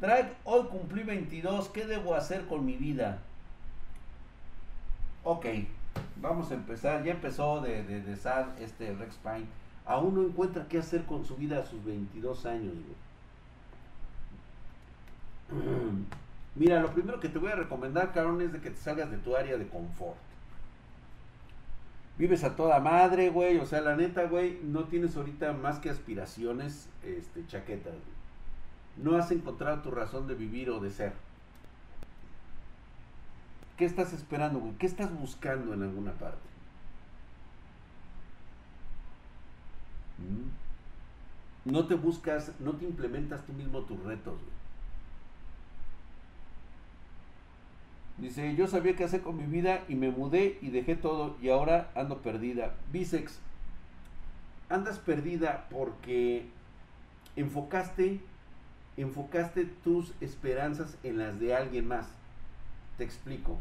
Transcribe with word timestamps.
Drag, 0.00 0.32
hoy 0.44 0.66
cumplí 0.68 1.02
22, 1.02 1.70
¿qué 1.70 1.84
debo 1.84 2.14
hacer 2.14 2.46
con 2.46 2.64
mi 2.64 2.76
vida? 2.76 3.18
Ok, 5.24 5.46
vamos 6.20 6.52
a 6.52 6.54
empezar. 6.54 7.02
Ya 7.02 7.12
empezó 7.12 7.60
de, 7.60 7.82
de, 7.82 8.00
de 8.02 8.16
sad 8.16 8.46
este 8.60 8.94
Rex 8.94 9.16
Pine. 9.16 9.46
Aún 9.84 10.14
no 10.14 10.22
encuentra 10.22 10.68
qué 10.68 10.78
hacer 10.78 11.04
con 11.04 11.24
su 11.24 11.34
vida 11.36 11.58
a 11.58 11.64
sus 11.64 11.84
22 11.84 12.46
años, 12.46 12.74
Mira, 16.54 16.80
lo 16.80 16.92
primero 16.92 17.20
que 17.20 17.28
te 17.28 17.38
voy 17.38 17.50
a 17.50 17.56
recomendar, 17.56 18.12
cabrón, 18.12 18.42
es 18.42 18.52
de 18.52 18.60
que 18.60 18.70
te 18.70 18.76
salgas 18.76 19.10
de 19.10 19.16
tu 19.18 19.34
área 19.34 19.56
de 19.56 19.66
confort. 19.66 20.18
Vives 22.18 22.44
a 22.44 22.54
toda 22.54 22.80
madre, 22.80 23.30
güey. 23.30 23.58
O 23.58 23.66
sea, 23.66 23.80
la 23.80 23.96
neta, 23.96 24.24
güey, 24.24 24.58
no 24.62 24.84
tienes 24.84 25.16
ahorita 25.16 25.52
más 25.54 25.78
que 25.78 25.88
aspiraciones, 25.88 26.88
este, 27.02 27.46
chaquetas, 27.46 27.94
No 29.02 29.16
has 29.16 29.30
encontrado 29.30 29.82
tu 29.82 29.90
razón 29.90 30.26
de 30.26 30.34
vivir 30.34 30.70
o 30.70 30.80
de 30.80 30.90
ser. 30.90 31.12
¿Qué 33.76 33.84
estás 33.84 34.12
esperando? 34.12 34.60
¿Qué 34.78 34.86
estás 34.86 35.12
buscando 35.16 35.72
en 35.72 35.82
alguna 35.82 36.12
parte? 36.12 36.48
¿Mm? 40.18 41.70
No 41.70 41.86
te 41.86 41.94
buscas, 41.94 42.52
no 42.60 42.72
te 42.72 42.86
implementas 42.86 43.44
tú 43.46 43.52
mismo 43.52 43.82
tus 43.82 44.02
retos. 44.02 44.34
Dice, 48.18 48.56
yo 48.56 48.66
sabía 48.66 48.96
qué 48.96 49.04
hacer 49.04 49.22
con 49.22 49.36
mi 49.36 49.44
vida 49.44 49.84
y 49.88 49.94
me 49.94 50.10
mudé 50.10 50.58
y 50.60 50.70
dejé 50.70 50.96
todo 50.96 51.36
y 51.40 51.50
ahora 51.50 51.92
ando 51.94 52.18
perdida. 52.18 52.74
Bisex, 52.90 53.38
andas 54.68 54.98
perdida 54.98 55.68
porque 55.70 56.48
enfocaste, 57.36 58.20
enfocaste 59.02 59.64
tus 59.84 60.12
esperanzas 60.20 60.96
en 61.02 61.18
las 61.18 61.38
de 61.40 61.54
alguien 61.54 61.86
más. 61.86 62.08
Te 62.96 63.04
explico. 63.04 63.58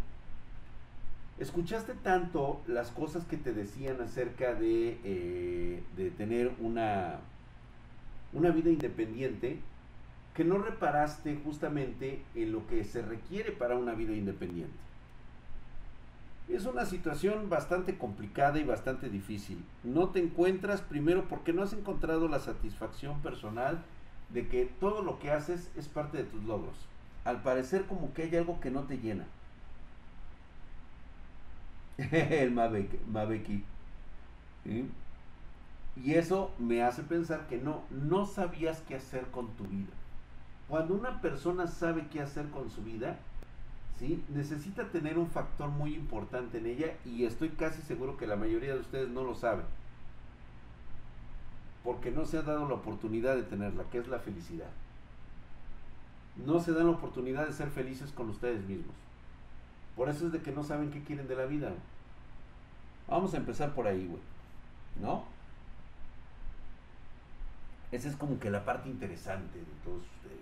Escuchaste 1.40 1.94
tanto 1.94 2.62
las 2.68 2.90
cosas 2.90 3.26
que 3.26 3.38
te 3.38 3.54
decían 3.54 4.02
acerca 4.02 4.56
de, 4.56 5.00
eh, 5.04 5.84
de 5.96 6.10
tener 6.12 6.52
una, 6.60 7.20
una 8.34 8.50
vida 8.50 8.72
independiente 8.72 9.60
que 10.34 10.44
no 10.44 10.58
reparaste 10.58 11.40
justamente 11.44 12.24
en 12.36 12.52
lo 12.52 12.66
que 12.68 12.84
se 12.84 13.02
requiere 13.02 13.52
para 13.52 13.76
una 13.76 13.94
vida 13.94 14.14
independiente. 14.14 14.78
Es 16.50 16.66
una 16.66 16.86
situación 16.86 17.50
bastante 17.50 17.98
complicada 17.98 18.58
y 18.58 18.64
bastante 18.64 19.10
difícil. 19.10 19.64
No 19.84 20.10
te 20.10 20.20
encuentras 20.20 20.82
primero 20.82 21.28
porque 21.28 21.54
no 21.54 21.62
has 21.62 21.74
encontrado 21.74 22.28
la 22.28 22.40
satisfacción 22.40 23.20
personal 23.22 23.84
de 24.30 24.48
que 24.48 24.66
todo 24.66 25.02
lo 25.02 25.20
que 25.20 25.32
haces 25.32 25.70
es 25.76 25.88
parte 25.88 26.18
de 26.18 26.24
tus 26.24 26.44
logros. 26.44 26.76
Al 27.24 27.42
parecer 27.42 27.86
como 27.86 28.14
que 28.14 28.24
hay 28.24 28.36
algo 28.36 28.60
que 28.60 28.72
no 28.72 28.84
te 28.84 28.98
llena. 28.98 29.26
El 31.98 32.52
Mabeki. 32.52 33.64
Y 36.04 36.14
eso 36.14 36.52
me 36.60 36.84
hace 36.84 37.04
pensar 37.04 37.48
que 37.48 37.58
no, 37.58 37.84
no 37.90 38.26
sabías 38.26 38.82
qué 38.88 38.96
hacer 38.96 39.26
con 39.28 39.48
tu 39.56 39.64
vida. 39.66 39.94
Cuando 40.68 40.94
una 40.94 41.22
persona 41.22 41.68
sabe 41.68 42.08
qué 42.12 42.22
hacer 42.22 42.50
con 42.50 42.70
su 42.70 42.84
vida, 42.84 43.18
¿sí? 43.98 44.24
necesita 44.30 44.90
tener 44.90 45.18
un 45.18 45.30
factor 45.30 45.70
muy 45.70 45.96
importante 45.96 46.58
en 46.58 46.68
ella 46.68 46.94
y 47.06 47.26
estoy 47.26 47.50
casi 47.50 47.82
seguro 47.82 48.18
que 48.18 48.28
la 48.28 48.36
mayoría 48.36 48.74
de 48.74 48.82
ustedes 48.82 49.10
no 49.10 49.24
lo 49.24 49.34
saben. 49.34 49.66
Porque 51.84 52.12
no 52.12 52.26
se 52.26 52.38
ha 52.38 52.42
dado 52.42 52.68
la 52.68 52.76
oportunidad 52.76 53.36
de 53.36 53.44
tenerla, 53.44 53.84
que 53.92 54.00
es 54.00 54.08
la 54.08 54.20
felicidad. 54.20 54.70
No 56.46 56.60
se 56.60 56.74
dan 56.74 56.88
la 56.88 56.94
oportunidad 56.94 57.48
de 57.48 57.54
ser 57.54 57.70
felices 57.70 58.12
con 58.12 58.30
ustedes 58.30 58.64
mismos. 58.66 58.96
Por 59.96 60.10
eso 60.10 60.28
es 60.28 60.32
de 60.32 60.42
que 60.42 60.52
no 60.52 60.64
saben 60.64 60.92
qué 60.92 61.02
quieren 61.02 61.28
de 61.28 61.36
la 61.36 61.46
vida. 61.46 61.72
Vamos 63.08 63.34
a 63.34 63.38
empezar 63.38 63.74
por 63.74 63.88
ahí, 63.88 64.06
güey. 64.06 64.22
¿No? 65.02 65.24
Esa 67.92 68.10
es 68.10 68.16
como 68.16 68.40
que 68.40 68.50
la 68.50 68.66
parte 68.66 68.90
interesante 68.90 69.58
de 69.58 69.66
todos 69.84 70.04
ustedes. 70.04 70.38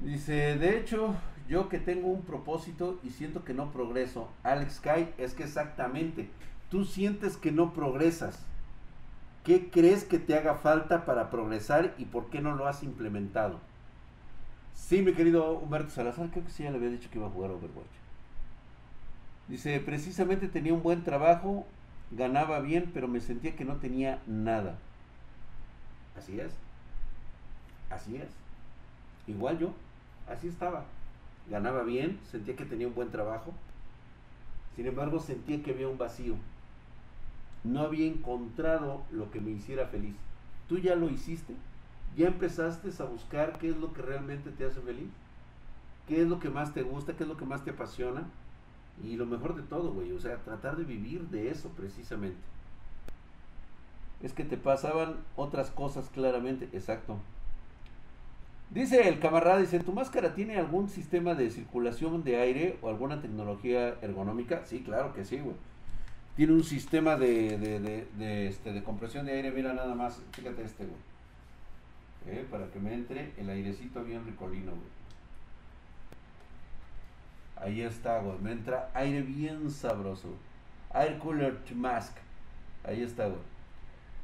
Dice, 0.00 0.58
de 0.58 0.78
hecho, 0.78 1.14
yo 1.48 1.68
que 1.68 1.78
tengo 1.78 2.08
un 2.08 2.22
propósito 2.22 2.98
y 3.02 3.10
siento 3.10 3.44
que 3.44 3.54
no 3.54 3.72
progreso. 3.72 4.28
Alex 4.42 4.80
Kai, 4.80 5.14
es 5.18 5.34
que 5.34 5.44
exactamente, 5.44 6.28
tú 6.70 6.84
sientes 6.84 7.36
que 7.36 7.52
no 7.52 7.72
progresas. 7.72 8.44
¿Qué 9.44 9.70
crees 9.70 10.04
que 10.04 10.18
te 10.18 10.34
haga 10.36 10.54
falta 10.54 11.04
para 11.04 11.30
progresar 11.30 11.94
y 11.98 12.06
por 12.06 12.30
qué 12.30 12.40
no 12.40 12.56
lo 12.56 12.66
has 12.66 12.82
implementado? 12.82 13.60
Sí, 14.74 15.02
mi 15.02 15.12
querido 15.12 15.52
Humberto 15.58 15.90
Salazar, 15.90 16.30
creo 16.30 16.44
que 16.44 16.50
sí 16.50 16.62
ya 16.62 16.70
le 16.70 16.78
había 16.78 16.90
dicho 16.90 17.10
que 17.10 17.18
iba 17.18 17.26
a 17.26 17.30
jugar 17.30 17.50
Overwatch. 17.50 17.86
Dice, 19.48 19.78
precisamente 19.80 20.48
tenía 20.48 20.72
un 20.72 20.82
buen 20.82 21.04
trabajo, 21.04 21.66
ganaba 22.10 22.60
bien, 22.60 22.90
pero 22.94 23.06
me 23.06 23.20
sentía 23.20 23.54
que 23.54 23.66
no 23.66 23.76
tenía 23.76 24.22
nada. 24.26 24.78
Así 26.16 26.40
es. 26.40 26.52
Así 27.90 28.16
es. 28.16 28.28
Igual 29.26 29.58
yo, 29.58 29.74
así 30.26 30.48
estaba. 30.48 30.84
Ganaba 31.50 31.82
bien, 31.82 32.18
sentía 32.30 32.56
que 32.56 32.64
tenía 32.64 32.88
un 32.88 32.94
buen 32.94 33.10
trabajo. 33.10 33.52
Sin 34.74 34.86
embargo, 34.86 35.20
sentía 35.20 35.62
que 35.62 35.72
había 35.72 35.88
un 35.88 35.98
vacío. 35.98 36.34
No 37.64 37.80
había 37.80 38.06
encontrado 38.06 39.02
lo 39.10 39.30
que 39.30 39.40
me 39.40 39.50
hiciera 39.50 39.86
feliz. 39.86 40.14
¿Tú 40.68 40.78
ya 40.78 40.94
lo 40.94 41.10
hiciste? 41.10 41.54
¿Ya 42.16 42.28
empezaste 42.28 42.90
a 43.02 43.06
buscar 43.06 43.58
qué 43.58 43.70
es 43.70 43.76
lo 43.76 43.92
que 43.92 44.02
realmente 44.02 44.50
te 44.50 44.64
hace 44.64 44.80
feliz? 44.80 45.08
¿Qué 46.06 46.22
es 46.22 46.28
lo 46.28 46.38
que 46.38 46.50
más 46.50 46.74
te 46.74 46.82
gusta? 46.82 47.14
¿Qué 47.14 47.24
es 47.24 47.28
lo 47.28 47.36
que 47.36 47.46
más 47.46 47.64
te 47.64 47.70
apasiona? 47.70 48.24
Y 49.02 49.16
lo 49.16 49.26
mejor 49.26 49.56
de 49.56 49.62
todo, 49.62 49.92
güey, 49.92 50.12
o 50.12 50.20
sea, 50.20 50.36
tratar 50.36 50.76
de 50.76 50.84
vivir 50.84 51.22
de 51.28 51.50
eso 51.50 51.70
precisamente. 51.70 52.38
Es 54.22 54.32
que 54.32 54.44
te 54.44 54.56
pasaban 54.56 55.16
otras 55.36 55.70
cosas 55.70 56.08
claramente, 56.10 56.68
exacto. 56.72 57.16
Dice 58.70 59.08
el 59.08 59.18
camarada, 59.18 59.58
dice, 59.58 59.80
¿tu 59.80 59.92
máscara 59.92 60.34
tiene 60.34 60.56
algún 60.56 60.88
sistema 60.88 61.34
de 61.34 61.50
circulación 61.50 62.24
de 62.24 62.40
aire 62.40 62.78
o 62.82 62.88
alguna 62.88 63.20
tecnología 63.20 63.96
ergonómica? 64.00 64.64
Sí, 64.64 64.80
claro 64.80 65.12
que 65.14 65.24
sí, 65.24 65.38
güey. 65.38 65.56
Tiene 66.36 66.52
un 66.52 66.64
sistema 66.64 67.16
de, 67.16 67.58
de, 67.58 68.48
este, 68.48 68.72
de 68.72 68.82
compresión 68.82 69.26
de 69.26 69.32
aire, 69.32 69.52
mira 69.52 69.72
nada 69.72 69.94
más, 69.94 70.20
fíjate 70.32 70.64
este, 70.64 70.84
güey. 70.84 70.98
Eh, 72.26 72.46
para 72.50 72.66
que 72.68 72.80
me 72.80 72.94
entre 72.94 73.32
el 73.36 73.48
airecito 73.50 74.02
bien 74.02 74.24
ricolino, 74.24 74.72
güey. 74.72 74.94
Ahí 77.56 77.82
está, 77.82 78.18
güey. 78.18 78.38
Me 78.38 78.52
entra 78.52 78.90
aire 78.94 79.22
bien 79.22 79.70
sabroso. 79.70 80.34
Air 80.92 81.18
Cooler 81.18 81.58
Mask. 81.74 82.16
Ahí 82.84 83.02
está, 83.02 83.26
güey. 83.26 83.40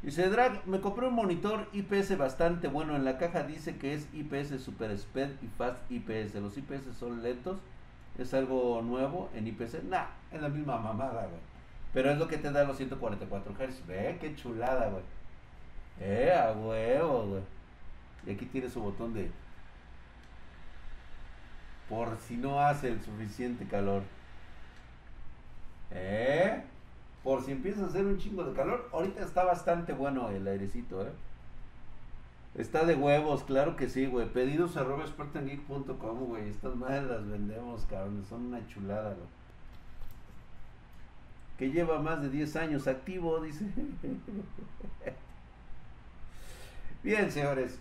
Dice 0.03 0.28
Drag, 0.31 0.66
me 0.66 0.81
compré 0.81 1.06
un 1.06 1.15
monitor 1.15 1.69
IPS 1.72 2.16
bastante 2.16 2.69
bueno. 2.69 2.97
En 2.97 3.04
la 3.04 3.19
caja 3.19 3.42
dice 3.42 3.77
que 3.77 3.94
es 3.94 4.09
IPS 4.15 4.62
Super 4.62 4.91
Speed 4.92 5.31
y 5.42 5.47
Fast 5.59 5.78
IPS. 5.91 6.34
Los 6.37 6.56
IPS 6.56 6.97
son 6.98 7.22
lentos. 7.22 7.59
¿Es 8.19 8.34
algo 8.34 8.82
nuevo 8.82 9.31
en 9.34 9.47
IPS? 9.47 9.84
Nah, 9.84 10.06
es 10.32 10.41
la 10.41 10.48
misma 10.48 10.78
mamada, 10.78 11.27
güey. 11.27 11.49
Pero 11.92 12.10
es 12.10 12.18
lo 12.18 12.28
que 12.28 12.38
te 12.38 12.50
da 12.52 12.64
los 12.64 12.76
144 12.76 13.52
Hz. 13.52 13.86
Ve, 13.86 14.18
qué 14.20 14.34
chulada, 14.36 14.88
güey. 14.88 15.02
Eh, 16.00 16.32
a 16.32 16.52
huevo, 16.52 17.26
güey. 17.26 17.42
Y 18.26 18.30
aquí 18.32 18.46
tiene 18.46 18.68
su 18.68 18.80
botón 18.80 19.14
de... 19.14 19.30
Por 21.88 22.16
si 22.18 22.36
no 22.36 22.60
hace 22.60 22.88
el 22.88 23.02
suficiente 23.02 23.66
calor. 23.66 24.02
Eh 25.90 26.62
por 27.22 27.42
si 27.42 27.52
empieza 27.52 27.84
a 27.84 27.86
hacer 27.86 28.04
un 28.04 28.18
chingo 28.18 28.44
de 28.44 28.54
calor. 28.54 28.88
Ahorita 28.92 29.22
está 29.22 29.44
bastante 29.44 29.92
bueno 29.92 30.30
el 30.30 30.46
airecito, 30.46 31.02
¿eh? 31.02 31.12
Está 32.54 32.84
de 32.84 32.96
huevos, 32.96 33.44
claro 33.44 33.76
que 33.76 33.88
sí, 33.88 34.06
güey. 34.06 34.28
Pedidos 34.32 34.72
spartangeek.com, 34.72 36.18
güey. 36.26 36.48
Estas 36.48 36.74
madres 36.74 37.04
las 37.04 37.28
vendemos, 37.28 37.84
cabrón. 37.88 38.24
Son 38.28 38.47
una 38.47 38.66
chulada, 38.66 39.15
güey. 39.15 39.28
Que 41.60 41.71
lleva 41.71 42.01
más 42.01 42.22
de 42.22 42.30
10 42.30 42.57
años 42.57 42.89
activo, 42.89 43.39
dice. 43.39 43.66
Bien, 47.03 47.30
señores. 47.30 47.78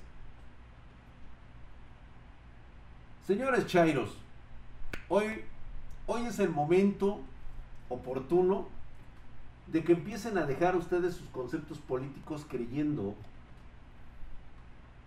Señores 3.25 3.67
Chairos, 3.67 4.17
hoy, 5.07 5.45
hoy 6.07 6.25
es 6.25 6.39
el 6.39 6.49
momento 6.49 7.21
oportuno 7.87 8.67
de 9.67 9.81
que 9.81 9.93
empiecen 9.93 10.37
a 10.37 10.45
dejar 10.45 10.75
ustedes 10.75 11.15
sus 11.15 11.29
conceptos 11.29 11.77
políticos 11.77 12.45
creyendo 12.49 13.15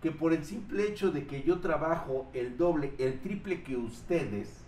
que 0.01 0.09
por 0.09 0.33
el 0.33 0.43
simple 0.43 0.87
hecho 0.87 1.11
de 1.11 1.27
que 1.27 1.43
yo 1.43 1.59
trabajo 1.59 2.25
el 2.33 2.57
doble, 2.57 2.95
el 2.97 3.19
triple 3.19 3.61
que 3.61 3.77
ustedes, 3.77 4.62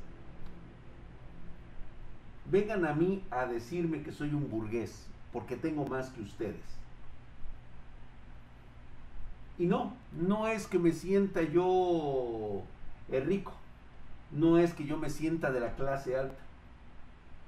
vengan 2.51 2.85
a 2.85 2.93
mí 2.93 3.23
a 3.31 3.45
decirme 3.45 4.01
que 4.01 4.11
soy 4.11 4.33
un 4.33 4.49
burgués, 4.49 5.07
porque 5.33 5.55
tengo 5.55 5.85
más 5.85 6.09
que 6.09 6.21
ustedes. 6.21 6.75
Y 9.57 9.65
no, 9.67 9.93
no 10.13 10.47
es 10.47 10.67
que 10.67 10.79
me 10.79 10.91
sienta 10.91 11.41
yo 11.41 12.63
rico, 13.09 13.53
no 14.31 14.57
es 14.57 14.73
que 14.73 14.85
yo 14.85 14.97
me 14.97 15.09
sienta 15.09 15.51
de 15.51 15.61
la 15.61 15.75
clase 15.75 16.17
alta. 16.17 16.43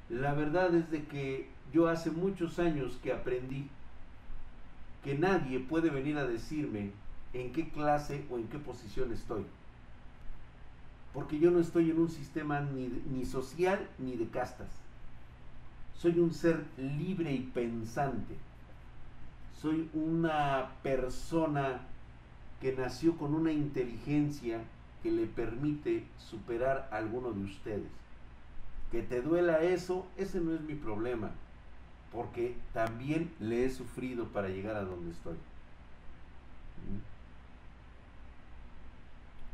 La 0.10 0.34
verdad 0.34 0.74
es 0.74 0.90
de 0.90 1.04
que 1.04 1.50
yo 1.74 1.90
hace 1.90 2.12
muchos 2.12 2.60
años 2.60 2.98
que 3.04 3.12
aprendí 3.12 3.70
que 5.04 5.18
nadie 5.18 5.60
puede 5.60 5.90
venir 5.90 6.18
a 6.18 6.26
decirme 6.26 6.92
en 7.34 7.52
qué 7.52 7.70
clase 7.70 8.26
o 8.30 8.38
en 8.38 8.48
qué 8.48 8.58
posición 8.58 9.12
estoy. 9.12 9.46
Porque 11.14 11.40
yo 11.40 11.52
no 11.52 11.60
estoy 11.60 11.92
en 11.92 12.00
un 12.00 12.10
sistema 12.10 12.62
ni, 12.62 12.88
ni 13.12 13.26
social 13.26 13.88
ni 14.00 14.16
de 14.16 14.28
castas. 14.28 14.68
Soy 15.98 16.20
un 16.20 16.34
ser 16.34 16.64
libre 16.78 17.34
y 17.34 17.40
pensante. 17.40 18.36
Soy 19.60 19.90
una 19.94 20.70
persona 20.84 21.82
que 22.62 22.74
nació 22.74 23.18
con 23.18 23.34
una 23.34 23.52
inteligencia 23.52 24.62
que 25.02 25.12
le 25.12 25.26
permite 25.26 26.04
superar 26.18 26.88
a 26.92 26.98
alguno 26.98 27.32
de 27.32 27.44
ustedes. 27.44 27.90
Que 28.92 29.02
te 29.02 29.22
duela 29.22 29.64
eso, 29.64 30.06
ese 30.18 30.40
no 30.40 30.54
es 30.54 30.62
mi 30.62 30.76
problema, 30.76 31.32
porque 32.12 32.56
también 32.74 33.32
le 33.40 33.66
he 33.66 33.70
sufrido 33.70 34.26
para 34.26 34.50
llegar 34.50 34.76
a 34.76 34.84
donde 34.84 35.12
estoy. 35.12 35.38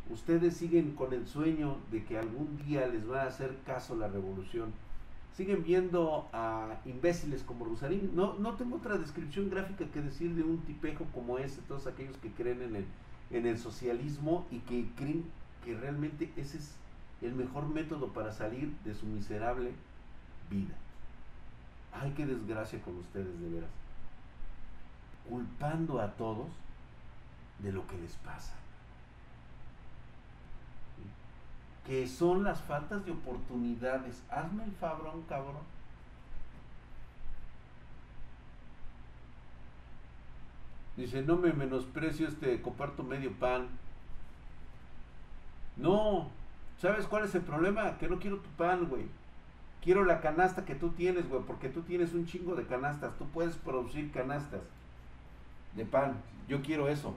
Ustedes 0.10 0.58
siguen 0.58 0.92
con 0.92 1.14
el 1.14 1.26
sueño 1.26 1.78
de 1.90 2.04
que 2.04 2.18
algún 2.18 2.58
día 2.66 2.86
les 2.88 3.10
va 3.10 3.24
a 3.24 3.28
hacer 3.28 3.58
caso 3.66 3.96
la 3.96 4.08
revolución. 4.08 4.74
Siguen 5.36 5.64
viendo 5.64 6.30
a 6.32 6.78
imbéciles 6.86 7.42
como 7.44 7.66
Rosarín. 7.66 8.12
No, 8.16 8.36
no 8.36 8.54
tengo 8.54 8.76
otra 8.78 8.98
descripción 8.98 9.50
gráfica 9.50 9.86
que 9.86 10.02
decir 10.02 10.36
de 10.36 10.44
un 10.44 10.60
tipejo 10.60 11.06
como 11.14 11.40
ese, 11.40 11.62
todos 11.64 11.88
aquellos 11.88 12.18
que 12.18 12.32
creen 12.32 12.62
en 12.62 12.76
el, 12.76 12.86
en 13.32 13.48
el 13.48 13.58
socialismo 13.58 14.46
y 14.52 14.60
que 14.60 14.88
creen 14.96 15.26
que 15.66 15.76
realmente 15.76 16.32
ese 16.36 16.58
es 16.58 16.76
el 17.22 17.34
mejor 17.34 17.68
método 17.68 18.14
para 18.14 18.32
salir 18.32 18.72
de 18.84 18.94
su 18.94 19.06
miserable 19.06 19.72
vida. 20.52 20.76
Ay, 21.94 22.14
qué 22.16 22.26
desgracia 22.26 22.82
con 22.82 22.98
ustedes, 22.98 23.40
de 23.40 23.50
veras. 23.50 23.70
Culpando 25.30 26.00
a 26.00 26.12
todos 26.12 26.48
de 27.60 27.72
lo 27.72 27.88
que 27.88 27.98
les 27.98 28.14
pasa. 28.18 28.54
Que 31.86 32.08
son 32.08 32.44
las 32.44 32.62
faltas 32.62 33.06
de 33.06 33.12
oportunidades. 33.12 34.24
Hazme 34.30 34.64
el 34.64 34.72
fabrón, 34.74 35.24
cabrón. 35.28 35.74
Dice, 40.96 41.24
no 41.24 41.38
me 41.38 41.54
menosprecio 41.54 42.28
este, 42.28 42.62
comparto 42.62 43.04
medio 43.04 43.32
pan. 43.34 43.68
No, 45.76 46.30
¿sabes 46.78 47.08
cuál 47.08 47.24
es 47.24 47.34
el 47.34 47.42
problema? 47.42 47.98
Que 47.98 48.08
no 48.08 48.20
quiero 48.20 48.38
tu 48.38 48.50
pan, 48.52 48.88
güey. 48.88 49.06
Quiero 49.84 50.06
la 50.06 50.22
canasta 50.22 50.66
que 50.66 50.76
tú 50.76 50.92
tienes, 50.92 51.28
güey, 51.28 51.42
porque 51.44 51.68
tú 51.68 51.82
tienes 51.82 52.14
un 52.14 52.26
chingo 52.26 52.56
de 52.56 52.66
canastas. 52.66 53.18
Tú 53.18 53.28
puedes 53.28 53.56
producir 53.58 54.12
canastas 54.12 54.62
de 55.76 55.86
pan. 55.86 56.16
Yo 56.48 56.62
quiero 56.62 56.88
eso. 56.88 57.16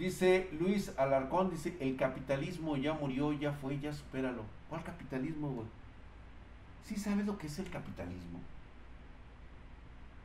Dice 0.00 0.48
Luis 0.58 0.94
Alarcón, 0.96 1.50
dice, 1.50 1.76
el 1.78 1.94
capitalismo 1.94 2.74
ya 2.78 2.94
murió, 2.94 3.34
ya 3.34 3.52
fue, 3.52 3.78
ya 3.80 3.92
supéralo. 3.92 4.44
¿Cuál 4.70 4.82
capitalismo, 4.82 5.50
güey? 5.50 5.66
¿Sí 6.86 6.96
sabes 6.96 7.26
lo 7.26 7.36
que 7.36 7.48
es 7.48 7.58
el 7.58 7.68
capitalismo? 7.68 8.40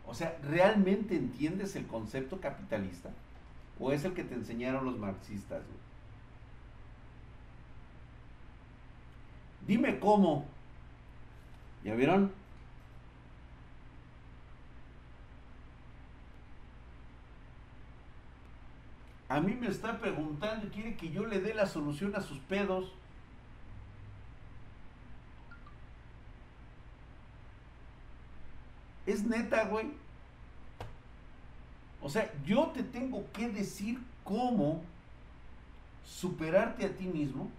O 0.08 0.14
sea, 0.14 0.40
¿realmente 0.44 1.18
entiendes 1.18 1.76
el 1.76 1.88
concepto 1.88 2.40
capitalista? 2.40 3.10
¿O 3.78 3.92
es 3.92 4.06
el 4.06 4.14
que 4.14 4.24
te 4.24 4.36
enseñaron 4.36 4.86
los 4.86 4.98
marxistas? 4.98 5.62
Dime 9.68 10.00
cómo. 10.00 10.46
¿Ya 11.84 11.96
vieron? 11.96 12.32
A 19.28 19.40
mí 19.40 19.54
me 19.54 19.68
está 19.68 20.00
preguntando 20.00 20.68
y 20.68 20.70
quiere 20.70 20.96
que 20.96 21.10
yo 21.10 21.26
le 21.26 21.40
dé 21.40 21.54
la 21.54 21.66
solución 21.66 22.16
a 22.16 22.22
sus 22.22 22.38
pedos. 22.40 22.92
Es 29.06 29.24
neta, 29.24 29.66
güey. 29.66 29.92
O 32.02 32.10
sea, 32.10 32.32
yo 32.46 32.68
te 32.68 32.84
tengo 32.84 33.26
que 33.34 33.50
decir 33.50 34.00
cómo 34.24 34.84
superarte 36.06 36.86
a 36.86 36.90
ti 36.90 37.06
mismo. 37.06 37.50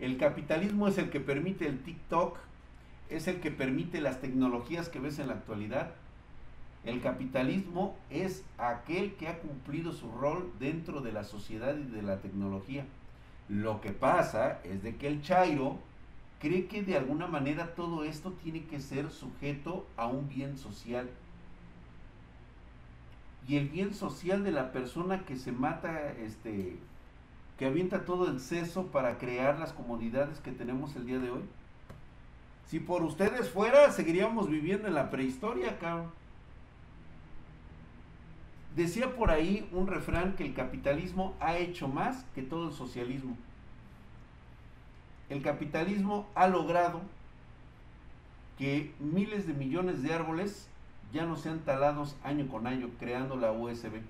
El 0.00 0.18
capitalismo 0.18 0.88
es 0.88 0.98
el 0.98 1.10
que 1.10 1.20
permite 1.20 1.68
el 1.68 1.80
TikTok, 1.84 2.36
es 3.08 3.28
el 3.28 3.40
que 3.40 3.52
permite 3.52 4.00
las 4.00 4.20
tecnologías 4.20 4.88
que 4.88 4.98
ves 4.98 5.20
en 5.20 5.28
la 5.28 5.34
actualidad. 5.34 5.94
El 6.84 7.00
capitalismo 7.00 7.96
es 8.10 8.44
aquel 8.58 9.14
que 9.14 9.28
ha 9.28 9.38
cumplido 9.38 9.92
su 9.92 10.10
rol 10.10 10.52
dentro 10.58 11.00
de 11.00 11.12
la 11.12 11.22
sociedad 11.22 11.76
y 11.76 11.84
de 11.84 12.02
la 12.02 12.18
tecnología. 12.18 12.84
Lo 13.48 13.80
que 13.80 13.92
pasa 13.92 14.60
es 14.64 14.82
de 14.82 14.96
que 14.96 15.06
el 15.06 15.22
Chairo 15.22 15.78
cree 16.40 16.66
que 16.66 16.82
de 16.82 16.96
alguna 16.96 17.28
manera 17.28 17.74
todo 17.76 18.02
esto 18.02 18.32
tiene 18.42 18.64
que 18.64 18.80
ser 18.80 19.10
sujeto 19.10 19.86
a 19.96 20.06
un 20.06 20.28
bien 20.28 20.58
social. 20.58 21.08
Y 23.46 23.56
el 23.56 23.68
bien 23.68 23.94
social 23.94 24.42
de 24.42 24.50
la 24.50 24.72
persona 24.72 25.24
que 25.24 25.36
se 25.36 25.52
mata, 25.52 26.12
este, 26.12 26.78
que 27.58 27.66
avienta 27.66 28.04
todo 28.04 28.28
el 28.28 28.40
seso 28.40 28.86
para 28.86 29.18
crear 29.18 29.58
las 29.60 29.72
comodidades 29.72 30.40
que 30.40 30.50
tenemos 30.50 30.96
el 30.96 31.06
día 31.06 31.18
de 31.18 31.30
hoy. 31.30 31.42
Si 32.66 32.80
por 32.80 33.02
ustedes 33.02 33.50
fuera, 33.50 33.92
seguiríamos 33.92 34.48
viviendo 34.48 34.88
en 34.88 34.94
la 34.94 35.10
prehistoria, 35.10 35.78
cabrón. 35.78 36.21
Decía 38.76 39.14
por 39.14 39.30
ahí 39.30 39.68
un 39.72 39.86
refrán 39.86 40.34
que 40.34 40.44
el 40.44 40.54
capitalismo 40.54 41.34
ha 41.40 41.56
hecho 41.56 41.88
más 41.88 42.24
que 42.34 42.42
todo 42.42 42.68
el 42.68 42.74
socialismo 42.74 43.36
el 45.32 45.42
capitalismo 45.42 46.28
ha 46.34 46.46
logrado 46.46 47.00
que 48.58 48.92
miles 49.00 49.46
de 49.46 49.54
millones 49.54 50.02
de 50.02 50.12
árboles 50.12 50.68
ya 51.10 51.24
no 51.24 51.36
sean 51.36 51.60
talados 51.60 52.16
año 52.22 52.48
con 52.48 52.66
año, 52.66 52.90
creando 52.98 53.36
la 53.36 53.50
USB. 53.50 54.02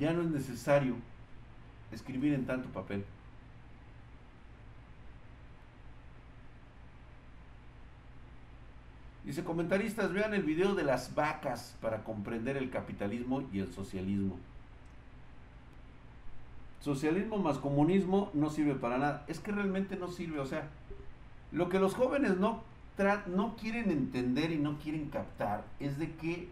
Ya 0.00 0.12
no 0.12 0.22
es 0.22 0.28
necesario 0.28 0.96
escribir 1.92 2.34
en 2.34 2.46
tanto 2.46 2.68
papel. 2.70 3.04
Dice, 9.28 9.44
comentaristas, 9.44 10.10
vean 10.10 10.32
el 10.32 10.42
video 10.42 10.74
de 10.74 10.84
las 10.84 11.14
vacas 11.14 11.76
para 11.82 12.02
comprender 12.02 12.56
el 12.56 12.70
capitalismo 12.70 13.42
y 13.52 13.58
el 13.58 13.70
socialismo. 13.70 14.38
Socialismo 16.80 17.36
más 17.36 17.58
comunismo 17.58 18.30
no 18.32 18.48
sirve 18.48 18.74
para 18.74 18.96
nada. 18.96 19.26
Es 19.28 19.38
que 19.38 19.52
realmente 19.52 19.96
no 19.96 20.08
sirve. 20.08 20.40
O 20.40 20.46
sea, 20.46 20.70
lo 21.52 21.68
que 21.68 21.78
los 21.78 21.94
jóvenes 21.94 22.38
no, 22.38 22.62
no 23.26 23.54
quieren 23.56 23.90
entender 23.90 24.50
y 24.50 24.56
no 24.56 24.78
quieren 24.78 25.10
captar 25.10 25.62
es 25.78 25.98
de 25.98 26.10
que 26.14 26.48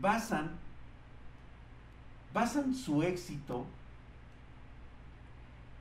basan, 0.00 0.52
basan 2.32 2.74
su 2.74 3.02
éxito 3.02 3.66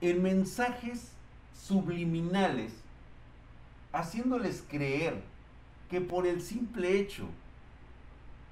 en 0.01 0.21
mensajes 0.21 1.13
subliminales, 1.53 2.73
haciéndoles 3.93 4.65
creer 4.67 5.33
que 5.89 6.01
por 6.01 6.25
el 6.27 6.41
simple 6.41 6.99
hecho 6.99 7.25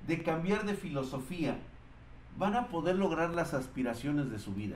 de 0.08 0.22
cambiar 0.22 0.66
de 0.66 0.76
filosofía 0.76 1.58
van 2.38 2.56
a 2.56 2.68
poder 2.68 2.96
lograr 2.96 3.32
las 3.32 3.54
aspiraciones 3.54 4.30
de 4.32 4.40
su 4.40 4.54
vida. 4.54 4.76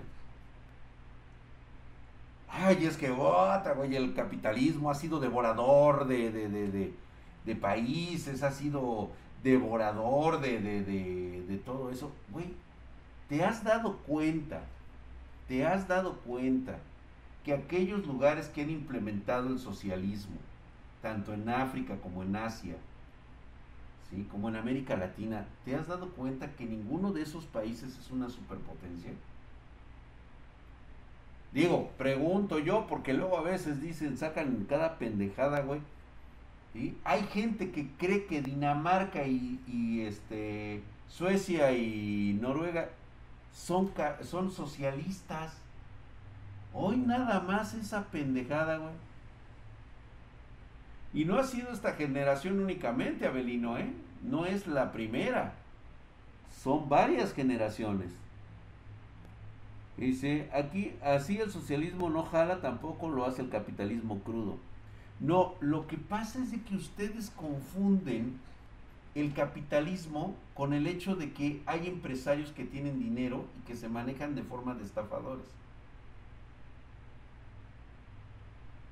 Ay, 2.49 2.85
es 2.85 2.97
que 2.97 3.11
otra, 3.11 3.73
güey, 3.73 3.95
el 3.95 4.13
capitalismo 4.13 4.89
ha 4.89 4.95
sido 4.95 5.19
devorador 5.19 6.07
de, 6.07 6.31
de, 6.31 7.55
países, 7.55 8.41
ha 8.43 8.51
sido 8.51 9.09
devorador 9.43 10.39
de, 10.39 10.59
de 10.59 11.57
todo 11.65 11.91
eso. 11.91 12.11
Güey, 12.31 12.53
¿te 13.27 13.43
has 13.43 13.63
dado 13.63 13.97
cuenta? 13.97 14.61
¿Te 15.47 15.65
has 15.65 15.87
dado 15.87 16.13
cuenta 16.19 16.77
que 17.43 17.53
aquellos 17.53 18.05
lugares 18.05 18.47
que 18.47 18.61
han 18.61 18.69
implementado 18.69 19.47
el 19.47 19.59
socialismo, 19.59 20.35
tanto 21.01 21.33
en 21.33 21.49
África 21.49 21.97
como 21.97 22.23
en 22.23 22.35
Asia, 22.35 22.75
¿sí? 24.09 24.27
como 24.31 24.49
en 24.49 24.55
América 24.55 24.95
Latina, 24.95 25.45
¿te 25.65 25.75
has 25.75 25.87
dado 25.87 26.09
cuenta 26.09 26.55
que 26.55 26.65
ninguno 26.65 27.11
de 27.11 27.21
esos 27.21 27.45
países 27.45 27.97
es 27.97 28.11
una 28.11 28.29
superpotencia? 28.29 29.11
Digo, 31.53 31.89
pregunto 31.97 32.59
yo, 32.59 32.87
porque 32.87 33.13
luego 33.13 33.37
a 33.37 33.41
veces 33.41 33.81
dicen, 33.81 34.17
sacan 34.17 34.65
cada 34.69 34.97
pendejada, 34.97 35.61
güey. 35.61 35.79
Hay 37.03 37.23
gente 37.33 37.71
que 37.71 37.87
cree 37.97 38.25
que 38.25 38.41
Dinamarca 38.41 39.25
y, 39.25 40.01
este, 40.01 40.83
Suecia 41.07 41.71
y 41.71 42.37
Noruega 42.39 42.89
son, 43.51 43.91
son 44.21 44.51
socialistas. 44.51 45.57
Hoy 46.73 46.97
nada 46.97 47.39
más 47.39 47.73
esa 47.73 48.03
pendejada, 48.05 48.77
güey. 48.77 48.93
Y 51.17 51.25
no 51.25 51.39
ha 51.39 51.43
sido 51.43 51.71
esta 51.71 51.93
generación 51.93 52.59
únicamente, 52.59 53.25
Abelino, 53.25 53.79
¿eh? 53.79 53.91
No 54.21 54.45
es 54.45 54.67
la 54.67 54.91
primera. 54.91 55.55
Son 56.61 56.89
varias 56.89 57.33
generaciones. 57.33 58.11
Dice, 59.97 60.47
aquí 60.53 60.93
así 61.03 61.39
el 61.39 61.49
socialismo 61.49 62.11
no 62.11 62.21
jala, 62.21 62.61
tampoco 62.61 63.09
lo 63.09 63.25
hace 63.25 63.41
el 63.41 63.49
capitalismo 63.49 64.19
crudo. 64.19 64.59
No, 65.19 65.55
lo 65.59 65.87
que 65.87 65.97
pasa 65.97 66.37
es 66.37 66.51
de 66.51 66.61
que 66.61 66.75
ustedes 66.75 67.31
confunden 67.31 68.39
el 69.15 69.33
capitalismo 69.33 70.35
con 70.53 70.71
el 70.71 70.85
hecho 70.85 71.15
de 71.15 71.31
que 71.31 71.63
hay 71.65 71.87
empresarios 71.87 72.51
que 72.51 72.63
tienen 72.63 72.99
dinero 72.99 73.43
y 73.57 73.67
que 73.67 73.75
se 73.75 73.89
manejan 73.89 74.35
de 74.35 74.43
forma 74.43 74.75
de 74.75 74.83
estafadores. 74.83 75.47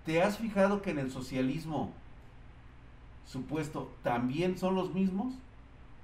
¿Te 0.08 0.24
has 0.24 0.40
fijado 0.40 0.82
que 0.82 0.90
en 0.90 0.98
el 0.98 1.12
socialismo 1.12 1.94
supuesto 3.26 3.92
también 4.04 4.58
son 4.58 4.76
los 4.76 4.94
mismos? 4.94 5.34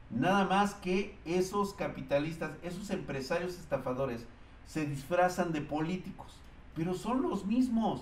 Nada 0.09 0.45
más 0.45 0.73
que 0.73 1.15
esos 1.25 1.73
capitalistas, 1.73 2.51
esos 2.63 2.89
empresarios 2.89 3.57
estafadores, 3.57 4.25
se 4.67 4.85
disfrazan 4.85 5.51
de 5.53 5.61
políticos, 5.61 6.33
pero 6.75 6.93
son 6.93 7.21
los 7.21 7.45
mismos. 7.45 8.01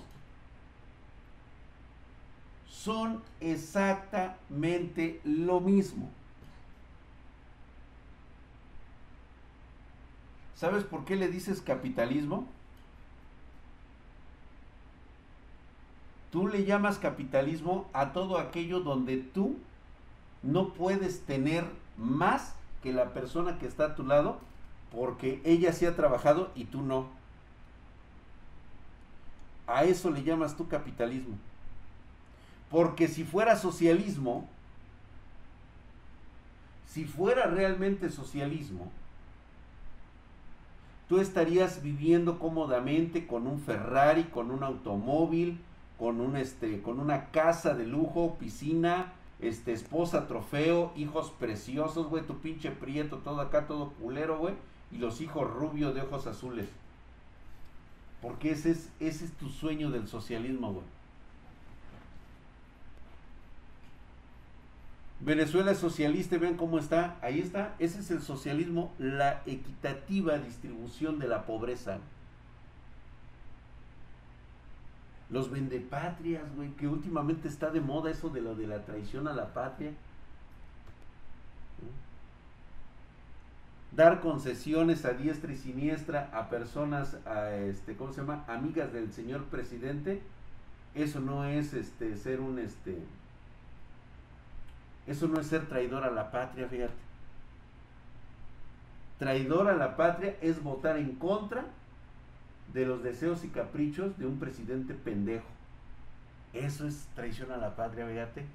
Son 2.67 3.21
exactamente 3.39 5.19
lo 5.23 5.59
mismo. 5.59 6.09
¿Sabes 10.55 10.83
por 10.83 11.05
qué 11.05 11.15
le 11.15 11.29
dices 11.29 11.61
capitalismo? 11.61 12.47
Tú 16.31 16.47
le 16.47 16.65
llamas 16.65 16.99
capitalismo 16.99 17.89
a 17.93 18.13
todo 18.13 18.37
aquello 18.37 18.81
donde 18.81 19.17
tú 19.17 19.57
no 20.43 20.73
puedes 20.73 21.21
tener 21.21 21.65
más 21.97 22.55
que 22.83 22.93
la 22.93 23.13
persona 23.13 23.57
que 23.57 23.65
está 23.65 23.85
a 23.85 23.95
tu 23.95 24.03
lado 24.05 24.39
porque 24.91 25.41
ella 25.43 25.73
sí 25.73 25.85
ha 25.85 25.95
trabajado 25.95 26.51
y 26.55 26.65
tú 26.65 26.81
no. 26.81 27.07
A 29.67 29.83
eso 29.83 30.09
le 30.09 30.23
llamas 30.23 30.55
tú 30.55 30.67
capitalismo. 30.67 31.37
Porque 32.71 33.07
si 33.07 33.23
fuera 33.23 33.55
socialismo, 33.55 34.47
si 36.87 37.05
fuera 37.05 37.45
realmente 37.45 38.09
socialismo, 38.09 38.91
tú 41.07 41.19
estarías 41.19 41.81
viviendo 41.81 42.39
cómodamente 42.39 43.27
con 43.27 43.47
un 43.47 43.59
Ferrari, 43.59 44.25
con 44.25 44.51
un 44.51 44.63
automóvil, 44.63 45.59
con 45.99 46.21
un 46.21 46.37
este, 46.37 46.81
con 46.81 46.99
una 46.99 47.25
casa 47.25 47.75
de 47.75 47.85
lujo, 47.85 48.37
piscina, 48.39 49.13
este, 49.41 49.73
esposa, 49.73 50.27
trofeo, 50.27 50.93
hijos 50.95 51.31
preciosos, 51.37 52.07
güey, 52.07 52.23
tu 52.23 52.39
pinche 52.39 52.71
prieto, 52.71 53.17
todo 53.17 53.41
acá, 53.41 53.67
todo 53.67 53.89
culero, 53.91 54.37
güey, 54.37 54.55
y 54.91 54.97
los 54.97 55.19
hijos 55.19 55.49
rubios 55.49 55.93
de 55.93 56.01
ojos 56.01 56.25
azules. 56.25 56.69
Porque 58.21 58.51
ese 58.51 58.71
es, 58.71 58.89
ese 58.99 59.25
es 59.25 59.33
tu 59.33 59.49
sueño 59.49 59.91
del 59.91 60.07
socialismo, 60.07 60.73
güey. 60.73 60.85
Venezuela 65.21 65.71
es 65.71 65.79
socialista, 65.79 66.37
vean 66.37 66.55
cómo 66.55 66.79
está, 66.79 67.17
ahí 67.21 67.39
está, 67.39 67.75
ese 67.79 67.99
es 67.99 68.09
el 68.09 68.21
socialismo, 68.21 68.93
la 68.99 69.41
equitativa 69.45 70.37
distribución 70.37 71.19
de 71.19 71.27
la 71.27 71.45
pobreza. 71.45 71.99
Los 75.29 75.51
vendepatrias, 75.51 76.43
güey, 76.55 76.71
que 76.71 76.87
últimamente 76.87 77.47
está 77.47 77.69
de 77.69 77.81
moda 77.81 78.09
eso 78.09 78.29
de 78.29 78.41
lo 78.41 78.55
de 78.55 78.67
la 78.67 78.83
traición 78.85 79.27
a 79.27 79.33
la 79.33 79.53
patria. 79.53 79.91
Dar 83.91 84.21
concesiones 84.21 85.05
a 85.05 85.13
diestra 85.13 85.51
y 85.51 85.57
siniestra 85.57 86.29
a 86.33 86.49
personas, 86.49 87.17
a 87.25 87.51
este, 87.51 87.95
¿cómo 87.95 88.13
se 88.13 88.21
llama? 88.21 88.43
Amigas 88.47 88.91
del 88.93 89.11
señor 89.11 89.45
presidente. 89.45 90.21
Eso 90.95 91.19
no 91.19 91.45
es 91.45 91.73
este 91.73 92.17
ser 92.17 92.39
un 92.41 92.57
este. 92.59 92.97
Eso 95.05 95.27
no 95.27 95.39
es 95.39 95.47
ser 95.47 95.67
traidor 95.67 96.03
a 96.03 96.11
la 96.11 96.31
patria, 96.31 96.67
fíjate. 96.67 96.93
Traidor 99.19 99.67
a 99.67 99.75
la 99.75 99.97
patria 99.97 100.35
es 100.41 100.63
votar 100.63 100.97
en 100.97 101.15
contra 101.15 101.65
de 102.73 102.85
los 102.85 103.03
deseos 103.03 103.43
y 103.43 103.49
caprichos 103.49 104.17
de 104.17 104.27
un 104.27 104.39
presidente 104.39 104.93
pendejo. 104.93 105.47
Eso 106.53 106.87
es 106.87 107.07
traición 107.15 107.51
a 107.51 107.57
la 107.57 107.75
patria, 107.75 108.07
fíjate. 108.07 108.45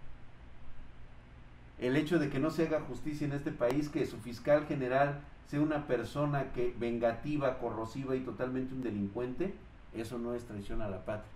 El 1.78 1.96
hecho 1.96 2.18
de 2.18 2.30
que 2.30 2.38
no 2.38 2.50
se 2.50 2.66
haga 2.66 2.80
justicia 2.80 3.26
en 3.26 3.32
este 3.32 3.50
país, 3.50 3.88
que 3.88 4.06
su 4.06 4.18
fiscal 4.18 4.66
general 4.66 5.20
sea 5.48 5.60
una 5.60 5.86
persona 5.86 6.52
que 6.52 6.74
vengativa, 6.78 7.58
corrosiva 7.58 8.16
y 8.16 8.20
totalmente 8.20 8.74
un 8.74 8.82
delincuente, 8.82 9.54
eso 9.92 10.18
no 10.18 10.34
es 10.34 10.44
traición 10.44 10.82
a 10.82 10.88
la 10.88 11.04
patria. 11.04 11.30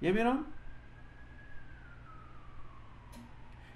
¿Ya 0.00 0.12
vieron? 0.12 0.46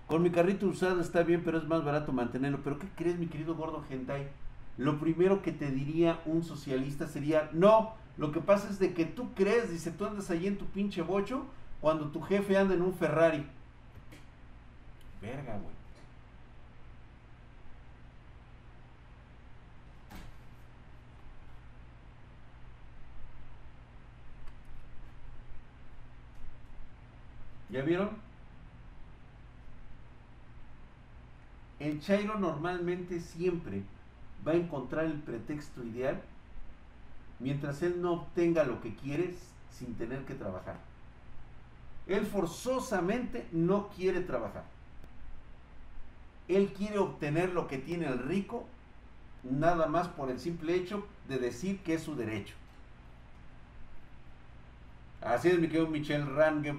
Con 0.06 0.22
mi 0.22 0.30
carrito 0.30 0.66
usado 0.66 1.00
está 1.00 1.22
bien, 1.22 1.42
pero 1.44 1.58
es 1.58 1.64
más 1.66 1.84
barato 1.84 2.12
mantenerlo. 2.12 2.60
Pero 2.62 2.78
¿qué 2.78 2.86
crees, 2.96 3.18
mi 3.18 3.26
querido 3.26 3.54
gordo 3.54 3.84
hentai? 3.88 4.28
Lo 4.78 4.98
primero 4.98 5.42
que 5.42 5.52
te 5.52 5.70
diría 5.70 6.20
un 6.26 6.42
socialista 6.42 7.06
sería, 7.06 7.50
no, 7.52 7.94
lo 8.16 8.32
que 8.32 8.40
pasa 8.40 8.68
es 8.68 8.78
de 8.78 8.94
que 8.94 9.04
tú 9.04 9.32
crees, 9.34 9.70
dice, 9.70 9.90
tú 9.90 10.06
andas 10.06 10.30
ahí 10.30 10.46
en 10.46 10.58
tu 10.58 10.66
pinche 10.66 11.02
bocho 11.02 11.46
cuando 11.80 12.10
tu 12.10 12.20
jefe 12.20 12.56
anda 12.56 12.74
en 12.74 12.82
un 12.82 12.94
Ferrari. 12.94 13.46
Verga, 15.20 15.58
güey. 15.58 15.72
¿Ya 27.70 27.82
vieron? 27.82 28.10
El 31.80 32.00
Chairo 32.00 32.38
normalmente 32.38 33.18
siempre 33.18 33.82
va 34.46 34.52
a 34.52 34.56
encontrar 34.56 35.04
el 35.04 35.14
pretexto 35.14 35.84
ideal 35.84 36.20
mientras 37.38 37.82
él 37.82 38.00
no 38.00 38.12
obtenga 38.12 38.64
lo 38.64 38.80
que 38.80 38.94
quiere 38.94 39.34
sin 39.70 39.94
tener 39.94 40.24
que 40.24 40.34
trabajar. 40.34 40.76
Él 42.06 42.26
forzosamente 42.26 43.46
no 43.52 43.88
quiere 43.88 44.20
trabajar. 44.20 44.64
Él 46.48 46.72
quiere 46.72 46.98
obtener 46.98 47.52
lo 47.52 47.68
que 47.68 47.78
tiene 47.78 48.06
el 48.06 48.18
rico 48.18 48.66
nada 49.42 49.86
más 49.86 50.08
por 50.08 50.30
el 50.30 50.38
simple 50.38 50.74
hecho 50.74 51.06
de 51.28 51.38
decir 51.38 51.80
que 51.80 51.94
es 51.94 52.02
su 52.02 52.14
derecho. 52.14 52.54
Así 55.20 55.48
es, 55.48 55.58
mi 55.58 55.68
querido 55.68 55.86
Michel 55.86 56.34
Rangel. 56.34 56.76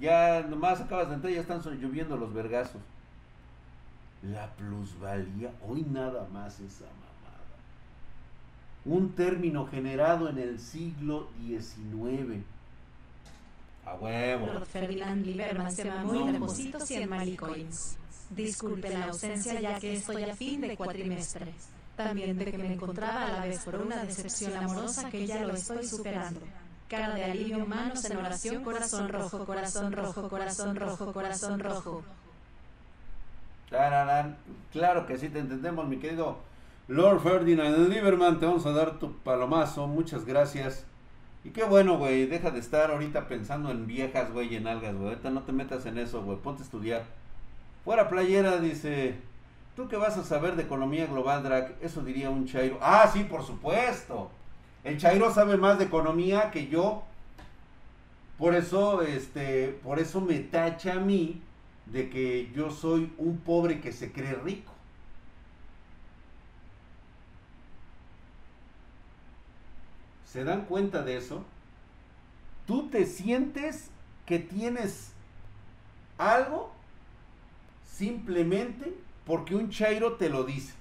Ya 0.00 0.42
nomás 0.42 0.80
acabas 0.80 1.08
de 1.08 1.14
entrar, 1.14 1.32
ya 1.32 1.40
están 1.40 1.62
lloviendo 1.62 2.16
los 2.16 2.34
vergazos. 2.34 2.82
La 4.22 4.50
plusvalía, 4.54 5.52
hoy 5.66 5.82
nada 5.82 6.26
más 6.32 6.58
esa 6.60 6.84
mamada. 6.84 7.06
Un 8.84 9.14
término 9.14 9.66
generado 9.66 10.28
en 10.28 10.38
el 10.38 10.58
siglo 10.58 11.28
XIX. 11.44 12.42
A 13.84 13.94
huevo. 13.94 14.46
Lord 14.46 14.66
Ferdinand 14.66 15.24
Lieberman 15.24 15.70
se 15.70 15.84
mamó 15.84 16.28
y 16.28 16.32
deposito 16.32 16.80
100 16.80 17.08
malicoins. 17.08 17.96
Disculpe 18.30 18.90
la 18.90 19.06
ausencia 19.06 19.60
ya 19.60 19.78
que 19.78 19.94
estoy 19.94 20.24
a 20.24 20.34
fin 20.34 20.60
de 20.60 20.76
cuatrimestre. 20.76 21.52
También 21.94 22.36
de 22.36 22.44
que 22.46 22.58
me 22.58 22.72
encontraba 22.72 23.26
a 23.26 23.32
la 23.32 23.40
vez 23.46 23.60
por 23.60 23.76
una 23.76 24.04
decepción 24.04 24.56
amorosa 24.56 25.08
que 25.08 25.26
ya 25.26 25.44
lo 25.44 25.54
estoy 25.54 25.86
superando. 25.86 26.40
Cara 26.88 27.14
de 27.14 27.24
alivio, 27.24 27.64
manos 27.66 28.04
en 28.04 28.16
oración, 28.16 28.64
corazón 28.64 29.08
rojo, 29.08 29.44
corazón 29.44 29.92
rojo, 29.92 30.28
corazón 30.28 30.76
rojo, 30.76 31.12
corazón 31.12 31.60
rojo. 31.60 32.04
Claro 33.68 35.06
que 35.06 35.18
sí, 35.18 35.28
te 35.28 35.40
entendemos, 35.40 35.88
mi 35.88 35.98
querido 35.98 36.38
Lord 36.88 37.20
Ferdinand 37.20 37.88
Lieberman. 37.88 38.38
Te 38.38 38.46
vamos 38.46 38.64
a 38.64 38.70
dar 38.70 38.98
tu 38.98 39.12
palomazo. 39.18 39.88
Muchas 39.88 40.24
gracias. 40.24 40.84
Y 41.42 41.50
qué 41.50 41.64
bueno, 41.64 41.98
güey. 41.98 42.26
Deja 42.26 42.50
de 42.52 42.60
estar 42.60 42.90
ahorita 42.90 43.26
pensando 43.26 43.70
en 43.70 43.86
viejas, 43.86 44.32
güey, 44.32 44.52
y 44.52 44.56
en 44.56 44.68
algas, 44.68 44.94
güey. 44.94 45.08
Ahorita 45.08 45.30
no 45.30 45.42
te 45.42 45.52
metas 45.52 45.84
en 45.86 45.98
eso, 45.98 46.22
güey. 46.22 46.38
Ponte 46.38 46.62
a 46.62 46.64
estudiar. 46.64 47.04
Fuera 47.84 48.08
playera, 48.08 48.58
dice. 48.58 49.16
¿Tú 49.74 49.88
qué 49.88 49.96
vas 49.96 50.16
a 50.16 50.24
saber 50.24 50.54
de 50.54 50.62
economía 50.62 51.06
global, 51.06 51.42
Drag? 51.42 51.74
Eso 51.82 52.02
diría 52.02 52.30
un 52.30 52.46
Chairo. 52.46 52.78
Ah, 52.80 53.10
sí, 53.12 53.24
por 53.24 53.42
supuesto. 53.44 54.30
El 54.84 54.96
Chairo 54.96 55.32
sabe 55.32 55.56
más 55.56 55.78
de 55.78 55.86
economía 55.86 56.52
que 56.52 56.68
yo. 56.68 57.02
Por 58.38 58.54
eso, 58.54 59.02
este, 59.02 59.78
por 59.82 59.98
eso 59.98 60.20
me 60.20 60.38
tacha 60.38 60.94
a 60.94 61.00
mí 61.00 61.42
de 61.86 62.10
que 62.10 62.50
yo 62.54 62.70
soy 62.70 63.12
un 63.18 63.38
pobre 63.38 63.80
que 63.80 63.92
se 63.92 64.12
cree 64.12 64.34
rico. 64.34 64.72
¿Se 70.24 70.44
dan 70.44 70.66
cuenta 70.66 71.02
de 71.02 71.16
eso? 71.16 71.44
Tú 72.66 72.88
te 72.88 73.06
sientes 73.06 73.90
que 74.26 74.38
tienes 74.38 75.12
algo 76.18 76.72
simplemente 77.90 78.92
porque 79.24 79.54
un 79.54 79.70
chairo 79.70 80.16
te 80.16 80.28
lo 80.28 80.44
dice. 80.44 80.74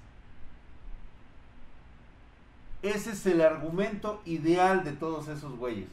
Ese 2.82 3.12
es 3.12 3.26
el 3.26 3.42
argumento 3.42 4.22
ideal 4.26 4.84
de 4.84 4.92
todos 4.92 5.28
esos 5.28 5.58
güeyes. 5.58 5.88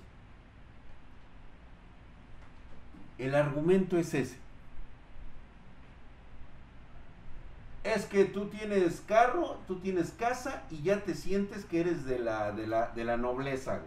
El 3.19 3.35
argumento 3.35 3.97
es 3.97 4.13
ese. 4.13 4.42
Es 7.85 8.07
que 8.07 8.25
tú 8.25 8.47
tienes 8.47 9.03
carro, 9.07 9.59
tú 9.67 9.81
tienes 9.81 10.13
casa 10.13 10.63
y 10.71 10.83
ya 10.83 11.03
te 11.03 11.15
sientes 11.15 11.65
que 11.65 11.81
eres 11.81 12.05
de 12.05 12.19
la, 12.19 12.53
de 12.53 12.67
la, 12.67 12.89
de 12.89 13.05
la 13.05 13.17
nobleza. 13.17 13.81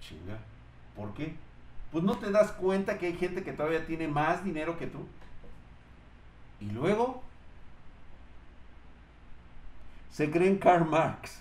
Chinga. 0.00 0.38
¿Por 0.96 1.12
qué? 1.14 1.34
Pues 1.92 2.02
no 2.04 2.18
te 2.18 2.30
das 2.30 2.52
cuenta 2.52 2.98
que 2.98 3.06
hay 3.06 3.16
gente 3.16 3.42
que 3.42 3.52
todavía 3.52 3.86
tiene 3.86 4.08
más 4.08 4.44
dinero 4.44 4.78
que 4.78 4.86
tú. 4.86 5.06
Y 6.60 6.70
luego 6.70 7.22
se 10.10 10.30
creen 10.30 10.58
Karl 10.58 10.86
Marx. 10.86 11.40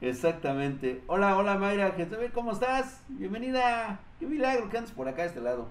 Exactamente. 0.00 1.02
Hola, 1.06 1.36
hola 1.36 1.56
Mayra, 1.56 1.94
¿cómo 2.32 2.52
estás? 2.52 3.00
Bienvenida. 3.08 4.00
Qué 4.18 4.26
milagro 4.26 4.70
que 4.70 4.78
andas 4.78 4.92
por 4.92 5.06
acá 5.06 5.22
de 5.22 5.28
este 5.28 5.40
lado. 5.40 5.68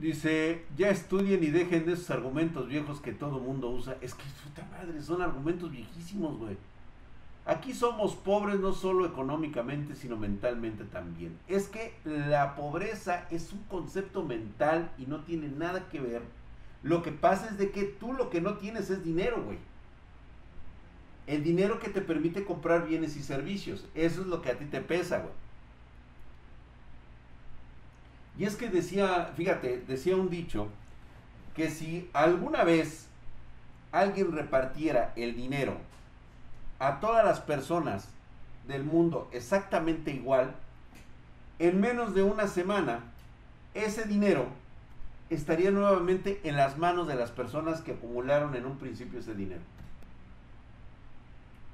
Dice, 0.00 0.64
ya 0.78 0.88
estudien 0.88 1.44
y 1.44 1.48
dejen 1.48 1.84
de 1.84 1.92
esos 1.92 2.10
argumentos 2.10 2.66
viejos 2.66 3.00
que 3.00 3.12
todo 3.12 3.38
mundo 3.38 3.68
usa. 3.68 3.98
Es 4.00 4.14
que, 4.14 4.24
puta 4.42 4.66
madre, 4.70 5.02
son 5.02 5.20
argumentos 5.20 5.70
viejísimos, 5.70 6.38
güey. 6.38 6.56
Aquí 7.44 7.74
somos 7.74 8.14
pobres 8.14 8.60
no 8.60 8.72
solo 8.72 9.04
económicamente, 9.04 9.94
sino 9.94 10.16
mentalmente 10.16 10.84
también. 10.84 11.36
Es 11.48 11.68
que 11.68 11.94
la 12.04 12.54
pobreza 12.54 13.26
es 13.30 13.52
un 13.52 13.62
concepto 13.64 14.22
mental 14.22 14.90
y 14.96 15.04
no 15.04 15.20
tiene 15.20 15.48
nada 15.48 15.88
que 15.90 16.00
ver. 16.00 16.22
Lo 16.82 17.02
que 17.02 17.12
pasa 17.12 17.48
es 17.48 17.58
de 17.58 17.70
que 17.70 17.84
tú 17.84 18.14
lo 18.14 18.30
que 18.30 18.40
no 18.40 18.54
tienes 18.54 18.88
es 18.88 19.04
dinero, 19.04 19.42
güey. 19.42 19.58
El 21.26 21.44
dinero 21.44 21.78
que 21.78 21.90
te 21.90 22.00
permite 22.00 22.44
comprar 22.44 22.88
bienes 22.88 23.16
y 23.16 23.22
servicios. 23.22 23.86
Eso 23.94 24.22
es 24.22 24.26
lo 24.28 24.40
que 24.40 24.50
a 24.50 24.58
ti 24.58 24.64
te 24.64 24.80
pesa, 24.80 25.18
güey. 25.18 25.34
Y 28.38 28.44
es 28.44 28.56
que 28.56 28.68
decía, 28.68 29.32
fíjate, 29.36 29.84
decía 29.86 30.16
un 30.16 30.30
dicho 30.30 30.68
que 31.54 31.70
si 31.70 32.08
alguna 32.12 32.64
vez 32.64 33.06
alguien 33.92 34.32
repartiera 34.32 35.12
el 35.16 35.34
dinero 35.34 35.76
a 36.78 37.00
todas 37.00 37.24
las 37.24 37.40
personas 37.40 38.08
del 38.66 38.84
mundo 38.84 39.28
exactamente 39.32 40.12
igual, 40.12 40.54
en 41.58 41.80
menos 41.80 42.14
de 42.14 42.22
una 42.22 42.46
semana, 42.46 43.00
ese 43.74 44.04
dinero 44.04 44.46
estaría 45.28 45.70
nuevamente 45.70 46.40
en 46.44 46.56
las 46.56 46.78
manos 46.78 47.06
de 47.06 47.14
las 47.14 47.30
personas 47.30 47.82
que 47.82 47.92
acumularon 47.92 48.54
en 48.56 48.66
un 48.66 48.78
principio 48.78 49.20
ese 49.20 49.34
dinero. 49.34 49.60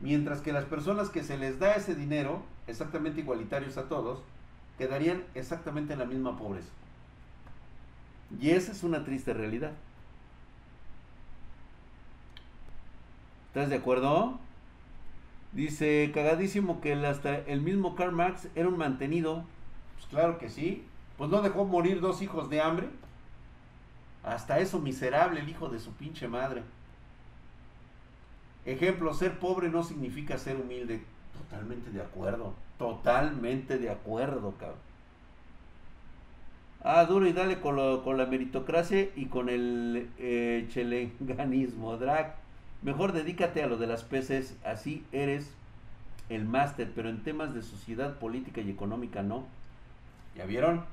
Mientras 0.01 0.41
que 0.41 0.53
las 0.53 0.65
personas 0.65 1.09
que 1.09 1.25
se 1.25 1.39
les 1.39 1.59
da 1.59 1.75
ese 1.75 1.95
dinero, 1.95 2.43
exactamente 2.67 3.21
igualitarios 3.21 3.79
a 3.79 3.85
todos, 3.85 4.23
quedarían 4.79 5.25
exactamente 5.35 5.93
en 5.93 5.99
la 5.99 6.05
misma 6.05 6.37
pobreza. 6.37 6.69
Y 8.41 8.51
esa 8.51 8.73
es 8.73 8.83
una 8.83 9.05
triste 9.05 9.33
realidad. 9.33 9.73
¿Estás 13.49 13.71
de 13.71 13.77
acuerdo? 13.77 14.39
Dice, 15.53 16.11
cagadísimo 16.13 16.81
que 16.81 16.93
hasta 16.93 17.39
el 17.39 17.63
mismo 17.63 17.95
Karl 17.95 18.13
Marx 18.13 18.49
era 18.55 18.69
un 18.69 18.77
mantenido. 18.77 19.45
Pues 19.95 20.07
claro 20.07 20.39
que 20.39 20.51
sí. 20.51 20.85
Pues 21.17 21.31
no 21.31 21.41
dejó 21.41 21.65
morir 21.65 22.01
dos 22.01 22.21
hijos 22.21 22.51
de 22.51 22.61
hambre. 22.61 22.89
Hasta 24.23 24.59
eso 24.59 24.81
miserable 24.81 25.41
el 25.41 25.49
hijo 25.49 25.69
de 25.69 25.79
su 25.79 25.93
pinche 25.93 26.29
madre. 26.29 26.63
Ejemplo, 28.67 29.15
ser 29.15 29.39
pobre 29.39 29.71
no 29.71 29.85
significa 29.85 30.37
ser 30.37 30.57
humilde. 30.57 31.03
Totalmente 31.39 31.91
de 31.91 32.03
acuerdo. 32.03 32.55
Totalmente 32.79 33.79
de 33.79 33.91
acuerdo, 33.91 34.55
cabrón. 34.59 34.87
Ah, 36.83 37.05
duro 37.05 37.27
y 37.27 37.33
dale 37.33 37.61
con, 37.61 37.77
la 37.77 38.27
meritocracia 38.27 39.09
y 39.17 39.27
con 39.27 39.49
el 39.49 40.09
eh, 40.19 40.69
chelenganismo, 40.73 41.97
drag. 41.97 42.37
Mejor 42.83 43.13
dedícate 43.13 43.63
a 43.63 43.67
lo 43.67 43.77
de 43.77 43.89
las 43.89 44.05
peces, 44.05 44.57
así 44.65 45.05
eres 45.11 45.51
el 46.29 46.45
máster, 46.45 46.93
pero 46.95 47.09
en 47.09 47.25
temas 47.25 47.55
de 47.55 47.63
sociedad 47.63 48.19
política 48.19 48.61
y 48.61 48.71
económica 48.71 49.23
no. 49.23 49.47
¿Ya 50.37 50.45
vieron? 50.45 50.85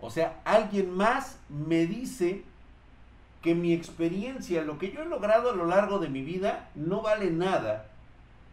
O 0.00 0.10
sea, 0.10 0.40
alguien 0.44 0.90
más 0.90 1.38
me 1.48 1.86
dice 1.86 2.42
que 3.40 3.54
mi 3.54 3.72
experiencia, 3.72 4.62
lo 4.62 4.78
que 4.78 4.90
yo 4.90 5.02
he 5.02 5.06
logrado 5.06 5.50
a 5.50 5.56
lo 5.56 5.66
largo 5.66 6.00
de 6.00 6.08
mi 6.08 6.22
vida, 6.22 6.70
no 6.74 7.02
vale 7.02 7.30
nada, 7.30 7.86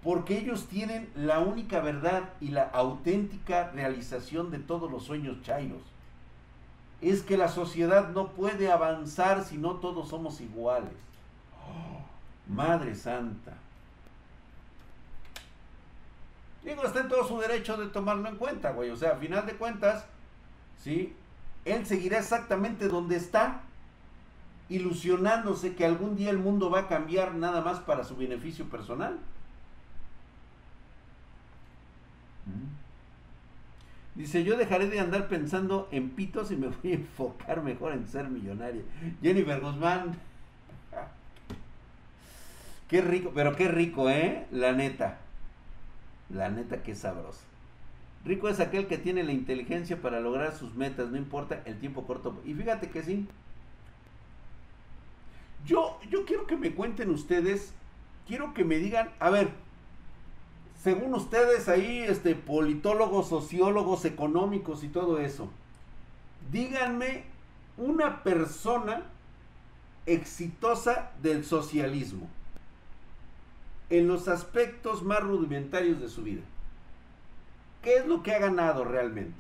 porque 0.04 0.38
ellos 0.38 0.68
tienen 0.68 1.10
la 1.16 1.40
única 1.40 1.82
verdad 1.82 2.30
y 2.40 2.50
la 2.50 2.64
auténtica 2.64 3.72
realización 3.72 4.50
de 4.50 4.60
todos 4.60 4.90
los 4.90 5.04
sueños 5.04 5.42
chairos. 5.42 5.82
Es 7.02 7.22
que 7.22 7.38
la 7.38 7.50
sociedad 7.50 8.10
no 8.10 8.30
puede 8.30 8.72
avanzar 8.72 9.44
si 9.44 9.58
no 9.58 9.76
todos 9.76 10.10
somos 10.10 10.42
iguales. 10.42 10.94
Oh, 11.68 12.02
Madre 12.48 12.96
Santa. 12.96 13.54
Digo, 16.64 16.84
está 16.84 17.02
en 17.02 17.08
todo 17.08 17.26
su 17.28 17.40
derecho 17.40 17.78
de 17.78 17.88
tomarlo 17.88 18.28
en 18.28 18.36
cuenta, 18.36 18.72
güey. 18.72 18.90
O 18.90 18.98
sea, 18.98 19.12
a 19.12 19.16
final 19.16 19.46
de 19.46 19.56
cuentas, 19.56 20.06
¿sí? 20.82 21.14
Él 21.66 21.86
seguirá 21.86 22.20
exactamente 22.20 22.88
donde 22.88 23.16
está 23.16 23.62
ilusionándose 24.70 25.76
que 25.76 25.86
algún 25.86 26.16
día 26.16 26.30
el 26.30 26.38
mundo 26.38 26.70
va 26.70 26.82
a 26.82 26.88
cambiar 26.88 27.34
nada 27.34 27.62
más 27.62 27.80
para 27.80 28.04
su 28.04 28.16
beneficio 28.16 28.66
personal. 28.66 29.18
Mm. 32.39 32.39
Dice, 34.16 34.44
yo 34.44 34.58
dejaré 34.58 34.88
de 34.88 35.00
andar 35.00 35.28
pensando 35.28 35.88
en 35.92 36.10
pitos 36.10 36.52
y 36.52 36.58
me 36.58 36.68
voy 36.84 36.92
a 36.92 36.96
enfocar 36.96 37.64
mejor 37.64 37.94
en 37.94 38.08
ser 38.08 38.28
millonario. 38.30 38.82
Jennifer 39.22 39.60
Guzmán. 39.62 40.18
Qué 42.90 43.02
rico, 43.02 43.32
pero 43.36 43.56
qué 43.56 43.68
rico, 43.68 44.10
¿eh? 44.10 44.48
La 44.52 44.72
neta. 44.72 45.20
La 46.30 46.50
neta, 46.50 46.82
qué 46.82 46.96
sabroso. 46.96 47.42
Rico 48.26 48.50
es 48.50 48.60
aquel 48.60 48.88
que 48.88 48.98
tiene 48.98 49.24
la 49.24 49.32
inteligencia 49.32 50.02
para 50.02 50.20
lograr 50.20 50.56
sus 50.56 50.74
metas, 50.76 51.10
no 51.10 51.18
importa 51.18 51.62
el 51.66 51.80
tiempo 51.80 52.06
corto. 52.06 52.42
Y 52.46 52.56
fíjate 52.56 52.90
que 52.90 53.04
sí, 53.04 53.28
yo, 55.66 56.00
yo 56.10 56.26
quiero 56.26 56.48
que 56.48 56.58
me 56.58 56.74
cuenten 56.74 57.10
ustedes, 57.10 57.74
quiero 58.28 58.54
que 58.54 58.66
me 58.66 58.78
digan, 58.78 59.10
a 59.20 59.30
ver, 59.30 59.50
según 60.82 61.14
ustedes 61.14 61.68
ahí, 61.68 62.00
este, 62.00 62.36
politólogos, 62.36 63.28
sociólogos, 63.28 64.06
económicos 64.06 64.84
y 64.84 64.88
todo 64.88 65.20
eso, 65.20 65.50
díganme 66.52 67.26
una 67.78 68.24
persona 68.24 69.04
exitosa 70.06 71.12
del 71.22 71.44
socialismo 71.44 72.28
en 73.90 74.08
los 74.08 74.28
aspectos 74.28 75.04
más 75.04 75.22
rudimentarios 75.22 76.00
de 76.00 76.08
su 76.08 76.24
vida. 76.24 76.44
¿Qué 77.82 77.98
es 77.98 78.06
lo 78.06 78.24
que 78.24 78.34
ha 78.34 78.40
ganado 78.40 78.86
realmente? 78.86 79.38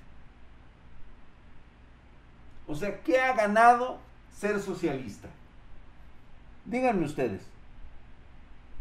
O 2.67 2.75
sea, 2.75 3.01
¿qué 3.01 3.19
ha 3.19 3.33
ganado 3.33 3.99
ser 4.35 4.59
socialista? 4.59 5.29
Díganme 6.65 7.05
ustedes. 7.05 7.41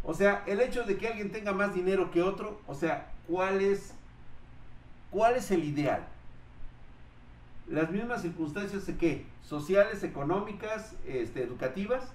O 0.09 0.15
sea, 0.15 0.43
el 0.47 0.63
hecho 0.63 0.85
de 0.85 0.97
que 0.97 1.07
alguien 1.07 1.31
tenga 1.31 1.53
más 1.53 1.75
dinero 1.75 2.11
que 2.11 2.23
otro, 2.23 2.63
o 2.67 2.75
sea, 2.75 3.13
¿cuál 3.27 3.61
es, 3.61 3.93
cuál 5.11 5.37
es 5.37 5.51
el 5.51 5.63
ideal? 5.63 6.03
Las 7.67 7.91
mismas 7.91 8.23
circunstancias 8.23 8.87
de 8.87 8.97
qué? 8.97 9.27
Sociales, 9.43 10.03
económicas, 10.03 10.95
este, 11.07 11.43
educativas. 11.43 12.11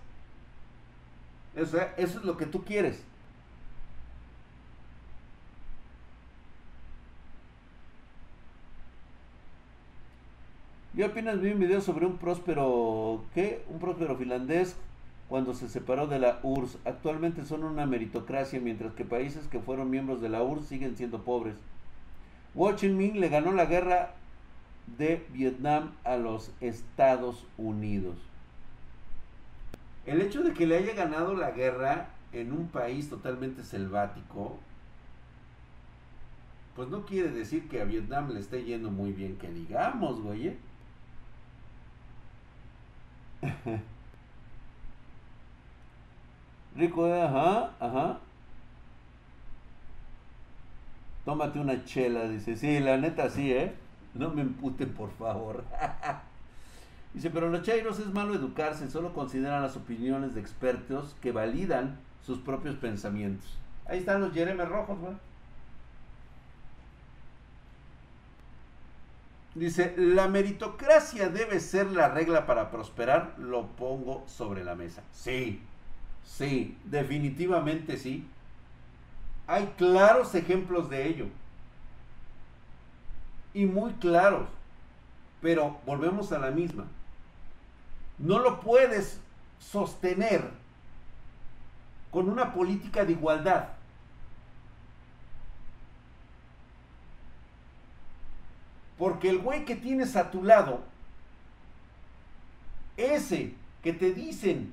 O 1.56 1.66
sea, 1.66 1.94
eso 1.96 2.18
es 2.18 2.26
lo 2.26 2.36
que 2.36 2.48
tú 2.48 2.64
quieres. 2.64 3.04
¿Qué 10.96 11.06
opinas? 11.06 11.40
Vi 11.40 11.52
un 11.52 11.60
video 11.60 11.80
sobre 11.80 12.08
un 12.08 12.18
próspero, 12.18 13.24
¿qué? 13.36 13.64
Un 13.70 13.78
próspero 13.78 14.18
finlandés 14.18 14.76
cuando 15.34 15.56
se 15.56 15.68
separó 15.68 16.06
de 16.06 16.20
la 16.20 16.40
URSS. 16.44 16.78
Actualmente 16.86 17.44
son 17.44 17.64
una 17.64 17.88
meritocracia, 17.88 18.60
mientras 18.60 18.94
que 18.94 19.04
países 19.04 19.48
que 19.48 19.60
fueron 19.60 19.90
miembros 19.90 20.22
de 20.22 20.30
la 20.30 20.44
URSS 20.44 20.68
siguen 20.68 20.96
siendo 20.96 21.24
pobres. 21.24 21.56
Ho 22.54 22.72
Chi 22.74 22.88
Minh 22.90 23.20
le 23.20 23.30
ganó 23.30 23.52
la 23.52 23.66
guerra 23.66 24.14
de 24.96 25.26
Vietnam 25.32 25.94
a 26.04 26.18
los 26.18 26.52
Estados 26.62 27.48
Unidos. 27.58 28.16
El 30.06 30.22
hecho 30.22 30.44
de 30.44 30.54
que 30.54 30.68
le 30.68 30.78
haya 30.78 30.94
ganado 30.94 31.34
la 31.34 31.50
guerra 31.50 32.10
en 32.32 32.54
un 32.54 32.68
país 32.68 33.10
totalmente 33.10 33.64
selvático, 33.64 34.60
pues 36.76 36.90
no 36.90 37.08
quiere 37.08 37.32
decir 37.32 37.68
que 37.70 37.82
a 37.82 37.86
Vietnam 37.86 38.30
le 38.30 38.40
esté 38.40 38.66
yendo 38.66 38.92
muy 38.92 39.14
bien, 39.14 39.36
que 39.40 39.50
digamos, 39.50 40.22
güey. 40.22 40.56
Rico, 46.76 47.06
ajá, 47.06 47.72
ajá. 47.80 48.20
Tómate 51.26 51.60
una 51.60 51.86
chela, 51.86 52.28
dice. 52.28 52.56
Sí, 52.56 52.80
la 52.80 52.98
neta 52.98 53.30
sí, 53.30 53.52
¿eh? 53.52 53.74
No 54.14 54.30
me 54.30 54.42
emputen, 54.42 54.94
por 54.94 55.12
favor. 55.12 55.64
dice, 57.14 57.30
pero 57.30 57.50
los 57.50 57.62
chairos 57.62 58.00
es 58.00 58.08
malo 58.08 58.34
educarse, 58.34 58.90
solo 58.90 59.14
consideran 59.14 59.62
las 59.62 59.78
opiniones 59.78 60.34
de 60.34 60.42
expertos 60.42 61.16
que 61.22 61.32
validan 61.32 62.00
sus 62.26 62.40
propios 62.40 62.76
pensamientos. 62.76 63.58
Ahí 63.86 64.00
están 64.00 64.22
los 64.22 64.34
Jeremy 64.34 64.64
rojos, 64.64 65.00
güey. 65.00 65.14
Dice, 69.56 69.94
la 69.98 70.28
meritocracia 70.28 71.30
debe 71.30 71.60
ser 71.60 71.92
la 71.92 72.10
regla 72.10 72.48
para 72.48 72.72
prosperar, 72.72 73.36
lo 73.38 73.68
pongo 73.68 74.24
sobre 74.28 74.64
la 74.64 74.74
mesa. 74.74 75.04
Sí, 75.12 75.62
sí, 76.26 76.78
definitivamente 76.86 77.98
sí. 77.98 78.28
Hay 79.48 79.68
claros 79.78 80.34
ejemplos 80.36 80.90
de 80.90 81.08
ello. 81.08 81.28
Y 83.54 83.66
muy 83.66 83.94
claros. 83.94 84.48
Pero 85.42 85.80
volvemos 85.86 86.32
a 86.32 86.40
la 86.40 86.52
misma. 86.52 86.86
No 88.18 88.40
lo 88.40 88.62
puedes 88.62 89.20
sostener 89.60 90.50
con 92.12 92.30
una 92.30 92.54
política 92.54 93.04
de 93.04 93.14
igualdad. 93.14 93.70
Porque 98.98 99.30
el 99.30 99.40
güey 99.40 99.66
que 99.66 99.76
tienes 99.76 100.16
a 100.16 100.32
tu 100.32 100.44
lado, 100.44 100.82
ese 102.96 103.54
que 103.82 103.92
te 103.92 104.14
dicen 104.14 104.72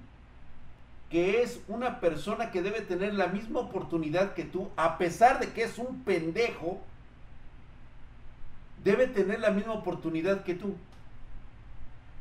que 1.11 1.43
es 1.43 1.61
una 1.67 1.99
persona 1.99 2.53
que 2.53 2.63
debe 2.63 2.81
tener 2.81 3.15
la 3.15 3.27
misma 3.27 3.61
oportunidad 3.61 4.35
que 4.35 4.45
tú, 4.45 4.71
a 4.77 4.97
pesar 4.97 5.41
de 5.41 5.49
que 5.49 5.65
es 5.65 5.77
un 5.77 6.05
pendejo, 6.05 6.81
debe 8.85 9.09
tener 9.09 9.41
la 9.41 9.51
misma 9.51 9.73
oportunidad 9.73 10.45
que 10.45 10.55
tú. 10.55 10.77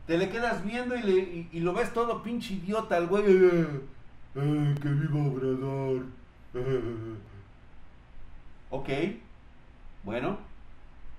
Te 0.07 0.17
le 0.17 0.29
quedas 0.29 0.65
viendo 0.65 0.95
y, 0.95 1.47
lo 1.59 1.73
ves 1.73 1.93
todo 1.93 2.23
pinche 2.23 2.55
idiota 2.55 2.97
al 2.97 3.05
güey. 3.05 3.23
Eh, 3.27 3.81
eh, 4.35 4.75
¡Que 4.81 4.89
viva 4.89 5.23
Obrador! 5.23 6.05
ok, 8.71 8.89
bueno, 10.03 10.39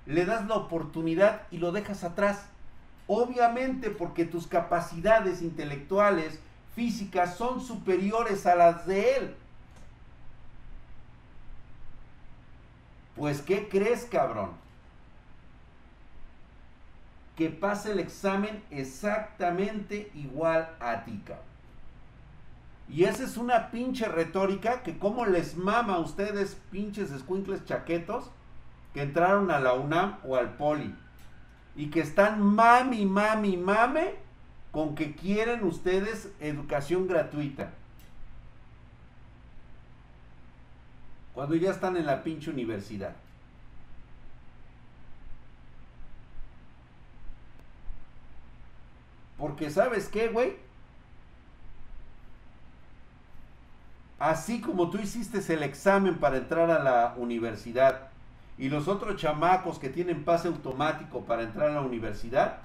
le 0.06 0.24
das 0.24 0.48
la 0.48 0.56
oportunidad 0.56 1.42
y 1.52 1.59
lo 1.59 1.70
dejas 1.70 2.02
atrás. 2.02 2.48
Obviamente 3.06 3.90
porque 3.90 4.24
tus 4.24 4.48
capacidades 4.48 5.40
intelectuales, 5.40 6.40
físicas, 6.74 7.37
son 7.37 7.61
superiores 7.61 8.46
a 8.46 8.54
las 8.54 8.87
de 8.87 9.16
él. 9.16 9.35
Pues 13.16 13.42
¿qué 13.42 13.68
crees, 13.68 14.04
cabrón? 14.04 14.50
Que 17.37 17.50
pase 17.50 17.92
el 17.92 17.98
examen 17.98 18.62
exactamente 18.70 20.11
igual 20.14 20.70
a 20.80 21.04
ti, 21.04 21.20
cabrón. 21.24 21.50
Y 22.88 23.04
esa 23.04 23.22
es 23.22 23.37
una 23.37 23.70
pinche 23.70 24.06
retórica 24.06 24.83
que 24.83 24.98
como 24.98 25.24
les 25.24 25.56
mama 25.56 25.94
a 25.94 26.00
ustedes, 26.00 26.56
pinches 26.70 27.12
escuincles 27.12 27.64
chaquetos, 27.64 28.30
que 28.92 29.02
entraron 29.02 29.50
a 29.50 29.61
la 29.61 29.74
UNAM 29.74 30.18
o 30.24 30.37
al 30.37 30.56
Poli 30.56 30.94
y 31.76 31.90
que 31.90 32.00
están 32.00 32.42
mami, 32.42 33.06
mami, 33.06 33.56
mame 33.56 34.14
con 34.72 34.94
que 34.94 35.14
quieren 35.14 35.64
ustedes 35.64 36.30
educación 36.40 37.09
gratuita. 37.09 37.70
Cuando 41.35 41.54
ya 41.54 41.70
están 41.70 41.96
en 41.96 42.06
la 42.06 42.22
pinche 42.22 42.50
universidad. 42.50 43.14
Porque 49.38 49.70
sabes 49.70 50.09
qué, 50.09 50.28
güey. 50.28 50.56
Así 54.18 54.61
como 54.61 54.90
tú 54.90 54.98
hiciste 54.98 55.40
el 55.54 55.62
examen 55.62 56.18
para 56.18 56.37
entrar 56.37 56.70
a 56.70 56.78
la 56.78 57.14
universidad 57.16 58.11
y 58.59 58.68
los 58.68 58.87
otros 58.87 59.16
chamacos 59.16 59.78
que 59.78 59.88
tienen 59.88 60.24
pase 60.24 60.48
automático 60.48 61.22
para 61.24 61.42
entrar 61.42 61.70
a 61.70 61.74
la 61.74 61.80
universidad, 61.80 62.59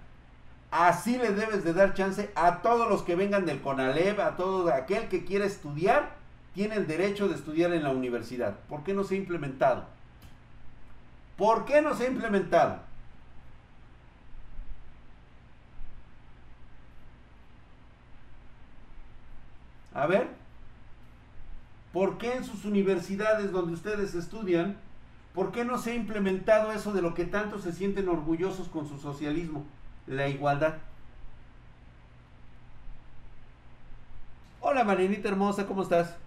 así 0.76 1.18
le 1.18 1.32
debes 1.32 1.64
de 1.64 1.74
dar 1.74 1.94
chance 1.94 2.32
a 2.36 2.62
todos 2.62 2.90
los 2.90 3.04
que 3.04 3.16
vengan 3.16 3.46
del 3.46 3.62
CONALEP, 3.62 4.20
a 4.20 4.36
todo 4.36 4.74
aquel 4.74 5.08
que 5.08 5.24
quiera 5.24 5.46
estudiar, 5.46 6.16
tiene 6.54 6.76
el 6.76 6.88
derecho 6.88 7.28
de 7.28 7.36
estudiar 7.36 7.74
en 7.74 7.84
la 7.84 7.92
universidad. 7.92 8.60
¿Por 8.68 8.84
qué 8.84 8.94
no 8.94 9.04
se 9.04 9.16
ha 9.16 9.18
implementado? 9.18 9.86
¿Por 11.38 11.66
qué 11.66 11.82
no 11.82 11.96
se 11.96 12.06
ha 12.06 12.10
implementado? 12.10 12.80
A 19.94 20.08
ver, 20.08 20.28
¿por 21.94 22.18
qué 22.18 22.36
en 22.36 22.44
sus 22.44 22.66
universidades 22.66 23.52
donde 23.52 23.74
ustedes 23.74 24.14
estudian 24.14 24.78
¿Por 25.36 25.52
qué 25.52 25.66
no 25.66 25.78
se 25.78 25.92
ha 25.92 25.96
implementado 25.96 26.72
eso 26.72 26.94
de 26.94 27.02
lo 27.02 27.14
que 27.14 27.26
tanto 27.26 27.60
se 27.60 27.74
sienten 27.74 28.08
orgullosos 28.08 28.70
con 28.70 28.88
su 28.88 28.98
socialismo? 28.98 29.66
La 30.08 30.28
igualdad. 30.28 30.76
Hola 34.60 34.84
Marinita 34.84 35.30
hermosa, 35.30 35.66
¿cómo 35.66 35.84
estás? 35.84 36.18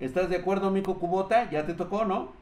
¿Estás 0.00 0.28
de 0.30 0.36
acuerdo, 0.36 0.70
Mico 0.72 0.98
Cubota? 0.98 1.48
Ya 1.50 1.64
te 1.66 1.74
tocó, 1.74 2.04
¿no? 2.04 2.32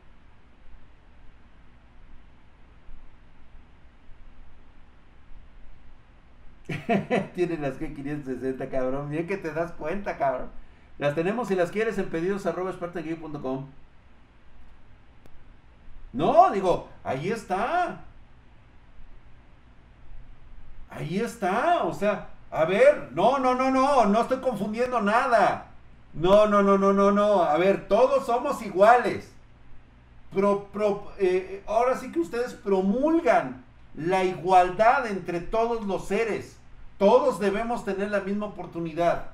Tienen 7.35 7.61
las 7.61 7.79
G560, 7.79 8.70
cabrón. 8.70 9.11
Bien 9.11 9.27
que 9.27 9.37
te 9.37 9.53
das 9.53 9.72
cuenta, 9.72 10.16
cabrón. 10.16 10.48
Las 10.98 11.14
tenemos 11.14 11.48
si 11.48 11.55
las 11.55 11.70
quieres 11.70 11.98
en 11.98 12.09
pedidos 12.09 12.46
arroba 12.46 12.72
No, 16.12 16.51
digo, 16.51 16.88
ahí 17.05 17.31
está. 17.31 18.01
Ahí 20.88 21.20
está. 21.20 21.85
O 21.85 21.92
sea, 21.92 22.31
a 22.51 22.64
ver, 22.64 23.11
no, 23.12 23.38
no, 23.38 23.55
no, 23.55 23.70
no, 23.70 24.07
no 24.07 24.20
estoy 24.22 24.38
confundiendo 24.38 25.03
nada. 25.03 25.66
No, 26.14 26.46
no, 26.46 26.62
no, 26.62 26.79
no, 26.79 26.94
no, 26.94 27.12
no. 27.12 27.42
A 27.42 27.59
ver, 27.59 27.87
todos 27.87 28.24
somos 28.24 28.62
iguales. 28.62 29.31
Pro, 30.33 30.68
pro, 30.72 31.12
eh, 31.18 31.62
ahora 31.66 31.96
sí 31.96 32.11
que 32.11 32.20
ustedes 32.20 32.55
promulgan 32.55 33.64
la 33.94 34.24
igualdad 34.24 35.07
entre 35.07 35.40
todos 35.40 35.87
los 35.87 36.09
seres. 36.09 36.57
Todos 36.98 37.38
debemos 37.38 37.84
tener 37.84 38.11
la 38.11 38.20
misma 38.20 38.46
oportunidad. 38.46 39.30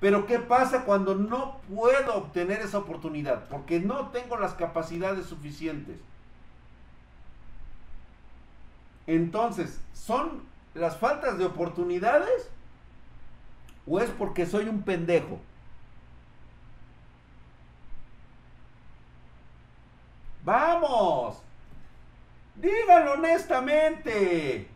Pero 0.00 0.26
¿qué 0.26 0.38
pasa 0.38 0.84
cuando 0.84 1.14
no 1.14 1.58
puedo 1.74 2.14
obtener 2.14 2.60
esa 2.60 2.78
oportunidad? 2.78 3.48
Porque 3.48 3.80
no 3.80 4.08
tengo 4.08 4.36
las 4.36 4.54
capacidades 4.54 5.26
suficientes. 5.26 5.98
Entonces, 9.06 9.80
¿son 9.92 10.42
las 10.74 10.96
faltas 10.98 11.38
de 11.38 11.46
oportunidades? 11.46 12.50
¿O 13.86 14.00
es 14.00 14.10
porque 14.10 14.46
soy 14.46 14.68
un 14.68 14.82
pendejo? 14.82 15.40
Vamos. 20.44 21.38
Díganlo 22.56 23.14
honestamente. 23.14 24.73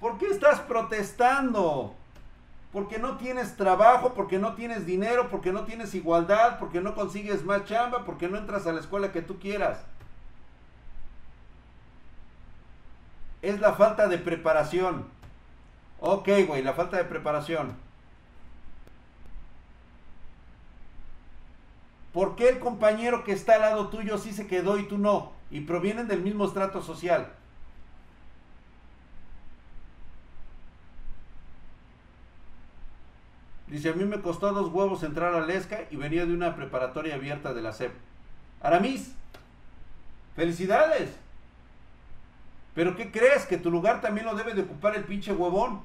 ¿Por 0.00 0.12
¿por 0.12 0.18
qué 0.18 0.26
estás 0.26 0.60
protestando? 0.60 1.94
Porque 2.72 2.98
no 2.98 3.16
tienes 3.16 3.56
trabajo, 3.56 4.14
porque 4.14 4.38
no 4.38 4.54
tienes 4.54 4.84
dinero, 4.84 5.28
porque 5.30 5.52
no 5.52 5.64
tienes 5.64 5.94
igualdad, 5.94 6.58
porque 6.58 6.80
no 6.80 6.94
consigues 6.94 7.44
más 7.44 7.64
chamba, 7.64 8.04
porque 8.04 8.28
no 8.28 8.36
entras 8.36 8.66
a 8.66 8.72
la 8.72 8.80
escuela 8.80 9.12
que 9.12 9.22
tú 9.22 9.38
quieras. 9.38 9.84
Es 13.42 13.60
la 13.60 13.72
falta 13.74 14.08
de 14.08 14.18
preparación. 14.18 15.06
Ok, 16.00 16.28
güey, 16.46 16.62
la 16.62 16.74
falta 16.74 16.96
de 16.96 17.04
preparación. 17.04 17.76
¿Por 22.12 22.36
qué 22.36 22.48
el 22.48 22.58
compañero 22.58 23.24
que 23.24 23.32
está 23.32 23.54
al 23.54 23.60
lado 23.62 23.88
tuyo 23.88 24.18
sí 24.18 24.32
se 24.32 24.46
quedó 24.46 24.78
y 24.78 24.88
tú 24.88 24.98
no? 24.98 25.32
Y 25.50 25.60
provienen 25.60 26.08
del 26.08 26.22
mismo 26.22 26.44
estrato 26.44 26.82
social. 26.82 27.32
Dice, 33.70 33.90
a 33.90 33.92
mí 33.92 34.04
me 34.04 34.20
costó 34.20 34.52
dos 34.52 34.72
huevos 34.72 35.02
entrar 35.02 35.34
a 35.34 35.44
Lesca 35.44 35.80
y 35.90 35.96
venía 35.96 36.24
de 36.24 36.32
una 36.32 36.56
preparatoria 36.56 37.16
abierta 37.16 37.52
de 37.52 37.60
la 37.60 37.72
SEP. 37.72 37.92
Aramis, 38.62 39.14
felicidades. 40.34 41.10
Pero 42.74 42.96
¿qué 42.96 43.10
crees? 43.10 43.44
Que 43.44 43.58
tu 43.58 43.70
lugar 43.70 44.00
también 44.00 44.26
lo 44.26 44.34
debe 44.34 44.54
de 44.54 44.62
ocupar 44.62 44.96
el 44.96 45.04
pinche 45.04 45.32
huevón. 45.32 45.82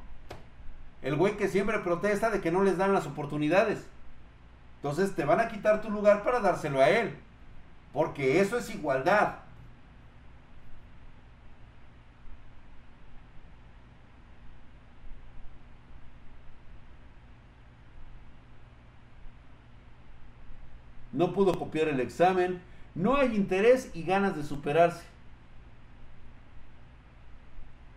El 1.02 1.16
güey 1.16 1.36
que 1.36 1.50
siempre 1.50 1.80
protesta 1.80 2.30
de 2.30 2.40
que 2.40 2.52
no 2.52 2.64
les 2.64 2.78
dan 2.78 2.94
las 2.94 3.06
oportunidades. 3.06 3.86
Entonces 4.78 5.14
te 5.16 5.26
van 5.26 5.42
a 5.42 5.50
quitar 5.50 5.82
tu 5.82 5.90
lugar 5.90 6.24
para 6.24 6.40
dárselo 6.40 6.82
a 6.82 6.90
él. 6.90 7.16
Porque 7.92 8.40
eso 8.40 8.58
es 8.58 8.74
igualdad. 8.74 9.43
No 21.14 21.32
pudo 21.34 21.58
copiar 21.58 21.88
el 21.88 22.00
examen, 22.00 22.62
no 22.96 23.16
hay 23.16 23.36
interés 23.36 23.90
y 23.94 24.04
ganas 24.04 24.36
de 24.36 24.44
superarse. 24.44 25.04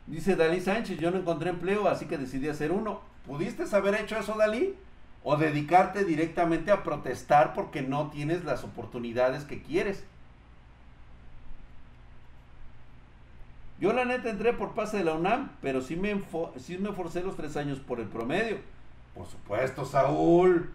Dice 0.07 0.37
Dalí 0.37 0.61
Sánchez, 0.61 0.99
yo 0.99 1.11
no 1.11 1.19
encontré 1.19 1.51
empleo, 1.51 1.89
así 1.89 2.07
que 2.07 2.19
decidí 2.19 2.49
hacer 2.49 2.71
uno. 2.71 3.01
¿Pudiste 3.27 3.65
haber 3.75 3.97
hecho 3.97 4.17
eso, 4.17 4.37
Dalí? 4.37 4.77
¿O 5.25 5.37
dedicarte 5.37 6.05
directamente 6.05 6.71
a 6.71 6.85
protestar 6.85 7.53
porque 7.55 7.83
no 7.83 8.11
tienes 8.11 8.45
las 8.45 8.63
oportunidades 8.63 9.45
que 9.45 9.61
quieres? 9.61 10.05
Yo 13.81 13.93
la 13.93 14.05
neta 14.05 14.31
entré 14.31 14.53
por 14.53 14.75
pase 14.75 14.99
de 14.99 15.05
la 15.05 15.15
UNAM, 15.15 15.51
pero 15.61 15.83
sí 15.83 15.97
me, 15.97 16.23
sí 16.57 16.79
me 16.79 16.93
forcé 16.93 17.23
los 17.23 17.37
tres 17.37 17.57
años 17.57 17.81
por 17.81 17.99
el 17.99 18.07
promedio. 18.07 18.59
Por 19.15 19.27
supuesto, 19.27 19.85
Saúl. 19.85 20.73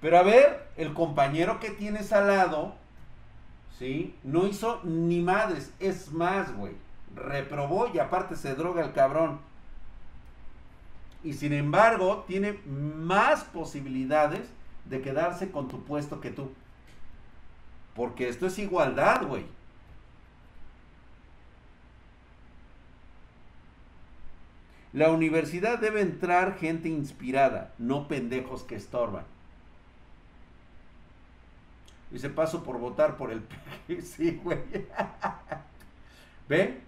Pero 0.00 0.18
a 0.18 0.22
ver, 0.22 0.68
el 0.76 0.94
compañero 0.94 1.58
que 1.58 1.70
tienes 1.70 2.12
al 2.12 2.28
lado, 2.28 2.74
¿sí? 3.78 4.14
No 4.22 4.46
hizo 4.46 4.80
ni 4.84 5.20
madres. 5.20 5.72
Es 5.80 6.12
más, 6.12 6.54
güey. 6.56 6.74
Reprobó 7.14 7.90
y 7.92 7.98
aparte 7.98 8.36
se 8.36 8.54
droga 8.54 8.84
el 8.84 8.92
cabrón. 8.92 9.40
Y 11.24 11.32
sin 11.32 11.52
embargo, 11.52 12.24
tiene 12.28 12.60
más 12.64 13.42
posibilidades 13.44 14.48
de 14.84 15.00
quedarse 15.00 15.50
con 15.50 15.68
tu 15.68 15.82
puesto 15.84 16.20
que 16.20 16.30
tú. 16.30 16.52
Porque 17.94 18.28
esto 18.28 18.46
es 18.46 18.58
igualdad, 18.60 19.26
güey. 19.26 19.44
La 24.92 25.10
universidad 25.10 25.78
debe 25.78 26.00
entrar 26.00 26.56
gente 26.56 26.88
inspirada, 26.88 27.74
no 27.78 28.08
pendejos 28.08 28.62
que 28.62 28.76
estorban. 28.76 29.24
Y 32.10 32.18
se 32.18 32.30
paso 32.30 32.62
por 32.64 32.78
votar 32.78 33.16
por 33.16 33.30
el 33.30 33.42
Sí, 34.02 34.40
güey. 34.42 34.58
¿Ve? 36.48 36.80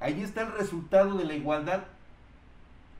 Ahí 0.00 0.22
está 0.22 0.42
el 0.42 0.52
resultado 0.52 1.16
de 1.16 1.24
la 1.24 1.34
igualdad. 1.34 1.84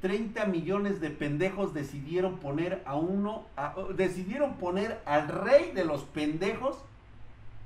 30 0.00 0.44
millones 0.46 1.00
de 1.00 1.08
pendejos 1.08 1.72
decidieron 1.72 2.38
poner 2.38 2.82
a 2.84 2.94
uno, 2.94 3.46
decidieron 3.94 4.56
poner 4.56 5.00
al 5.06 5.28
rey 5.28 5.72
de 5.72 5.84
los 5.84 6.02
pendejos 6.02 6.76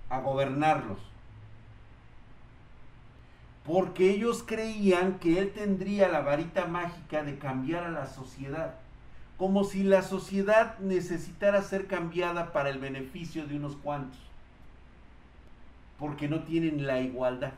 a 0.09 0.21
gobernarlos. 0.21 0.99
Porque 3.65 4.11
ellos 4.11 4.45
creían 4.47 5.19
que 5.19 5.41
él 5.41 5.53
tendría 5.53 6.09
la 6.09 6.21
varita 6.21 6.67
mágica 6.67 7.25
de 7.25 7.39
cambiar 7.39 7.85
a 7.85 7.91
la 7.91 8.07
sociedad 8.07 8.77
como 9.39 9.65
si 9.65 9.85
la 9.85 10.03
sociedad 10.03 10.79
necesitara 10.81 11.63
ser 11.63 11.87
cambiada 11.87 12.53
para 12.53 12.71
el 12.71 12.79
beneficio 12.79 13.47
de 13.47 13.57
unos 13.57 13.77
cuantos, 13.77 14.19
porque 15.99 16.29
no 16.29 16.43
tienen 16.43 16.87
la 16.87 17.01
igualdad. 17.01 17.53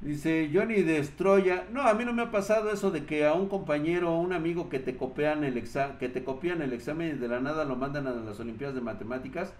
Dice 0.00 0.50
Johnny 0.52 0.82
Destroya, 0.82 1.66
no, 1.70 1.82
a 1.82 1.92
mí 1.92 2.06
no 2.06 2.14
me 2.14 2.22
ha 2.22 2.30
pasado 2.30 2.70
eso 2.72 2.90
de 2.90 3.04
que 3.04 3.26
a 3.26 3.34
un 3.34 3.48
compañero 3.48 4.10
o 4.12 4.20
un 4.20 4.32
amigo 4.32 4.70
que 4.70 4.78
te 4.78 4.96
copian 4.96 5.44
el 5.44 5.62
que 5.98 6.08
te 6.08 6.24
copian 6.24 6.62
el 6.62 6.72
examen 6.72 7.16
y 7.16 7.18
de 7.18 7.28
la 7.28 7.40
nada 7.40 7.66
lo 7.66 7.76
mandan 7.76 8.06
a 8.06 8.12
las 8.12 8.40
Olimpiadas 8.40 8.74
de 8.74 8.80
Matemáticas. 8.80 9.52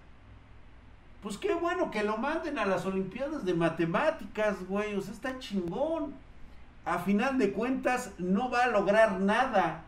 Pues 1.23 1.37
qué 1.37 1.53
bueno 1.55 1.91
que 1.91 2.03
lo 2.03 2.17
manden 2.17 2.59
a 2.59 2.65
las 2.65 2.87
Olimpiadas 2.87 3.45
de 3.45 3.55
Matemáticas, 3.55 4.67
güey. 4.67 4.95
O 4.95 5.01
sea, 5.03 5.13
está 5.13 5.39
chingón. 5.39 6.15
A 6.85 6.99
final 7.01 7.37
de 7.39 7.53
cuentas, 7.53 8.13
no 8.19 8.51
va 8.51 8.65
a 8.65 8.69
lograr 8.69 9.21
nada. 9.21 9.85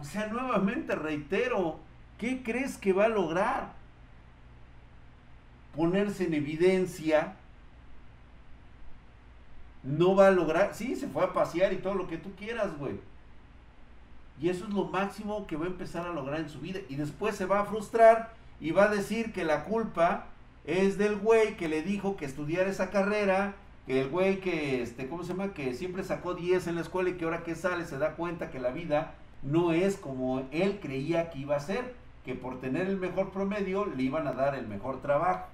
O 0.00 0.04
sea, 0.04 0.28
nuevamente 0.28 0.94
reitero, 0.94 1.80
¿qué 2.16 2.44
crees 2.44 2.76
que 2.76 2.92
va 2.92 3.06
a 3.06 3.08
lograr? 3.08 3.72
Ponerse 5.74 6.24
en 6.24 6.34
evidencia. 6.34 7.34
No 9.82 10.14
va 10.14 10.28
a 10.28 10.30
lograr. 10.30 10.74
Sí, 10.74 10.94
se 10.94 11.08
fue 11.08 11.24
a 11.24 11.32
pasear 11.32 11.72
y 11.72 11.78
todo 11.78 11.94
lo 11.94 12.06
que 12.06 12.18
tú 12.18 12.32
quieras, 12.36 12.78
güey. 12.78 13.00
Y 14.40 14.48
eso 14.48 14.64
es 14.64 14.70
lo 14.70 14.84
máximo 14.84 15.46
que 15.46 15.56
va 15.56 15.64
a 15.64 15.68
empezar 15.68 16.06
a 16.06 16.12
lograr 16.12 16.40
en 16.40 16.48
su 16.48 16.60
vida. 16.60 16.80
Y 16.88 16.96
después 16.96 17.34
se 17.34 17.46
va 17.46 17.60
a 17.60 17.64
frustrar 17.64 18.32
y 18.60 18.70
va 18.70 18.84
a 18.84 18.88
decir 18.88 19.32
que 19.32 19.44
la 19.44 19.64
culpa 19.64 20.26
es 20.64 20.98
del 20.98 21.16
güey 21.16 21.56
que 21.56 21.68
le 21.68 21.82
dijo 21.82 22.16
que 22.16 22.24
estudiara 22.24 22.68
esa 22.68 22.90
carrera, 22.90 23.54
que 23.86 24.02
el 24.02 24.08
güey 24.10 24.40
que, 24.40 24.82
este, 24.82 25.08
¿cómo 25.08 25.22
se 25.22 25.30
llama? 25.30 25.54
Que 25.54 25.74
siempre 25.74 26.04
sacó 26.04 26.34
10 26.34 26.66
en 26.66 26.74
la 26.74 26.82
escuela 26.82 27.10
y 27.10 27.14
que 27.14 27.24
ahora 27.24 27.42
que 27.42 27.54
sale 27.54 27.84
se 27.86 27.98
da 27.98 28.16
cuenta 28.16 28.50
que 28.50 28.60
la 28.60 28.70
vida 28.70 29.14
no 29.42 29.72
es 29.72 29.96
como 29.96 30.46
él 30.52 30.78
creía 30.80 31.30
que 31.30 31.38
iba 31.38 31.56
a 31.56 31.60
ser, 31.60 31.94
que 32.24 32.34
por 32.34 32.60
tener 32.60 32.86
el 32.86 32.98
mejor 32.98 33.30
promedio 33.30 33.86
le 33.86 34.02
iban 34.02 34.26
a 34.26 34.32
dar 34.32 34.54
el 34.54 34.68
mejor 34.68 35.00
trabajo. 35.00 35.46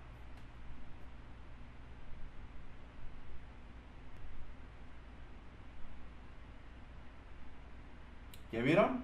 ¿Ya 8.54 8.62
vieron? 8.62 9.00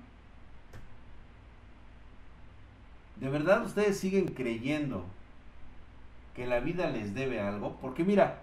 ¿De 3.17 3.29
verdad 3.29 3.67
ustedes 3.67 3.99
siguen 3.99 4.29
creyendo 4.29 5.05
que 6.37 6.47
la 6.47 6.61
vida 6.61 6.89
les 6.89 7.15
debe 7.17 7.41
algo? 7.41 7.77
Porque 7.81 8.05
mira, 8.05 8.43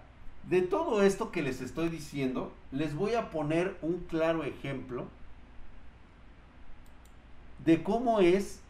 de 0.50 0.60
todo 0.60 1.02
esto 1.02 1.32
que 1.32 1.40
les 1.40 1.62
estoy 1.62 1.88
diciendo, 1.88 2.52
les 2.72 2.94
voy 2.94 3.14
a 3.14 3.30
poner 3.30 3.78
un 3.80 4.00
claro 4.00 4.44
ejemplo 4.44 5.06
de 7.64 7.82
cómo 7.82 8.20
es, 8.20 8.60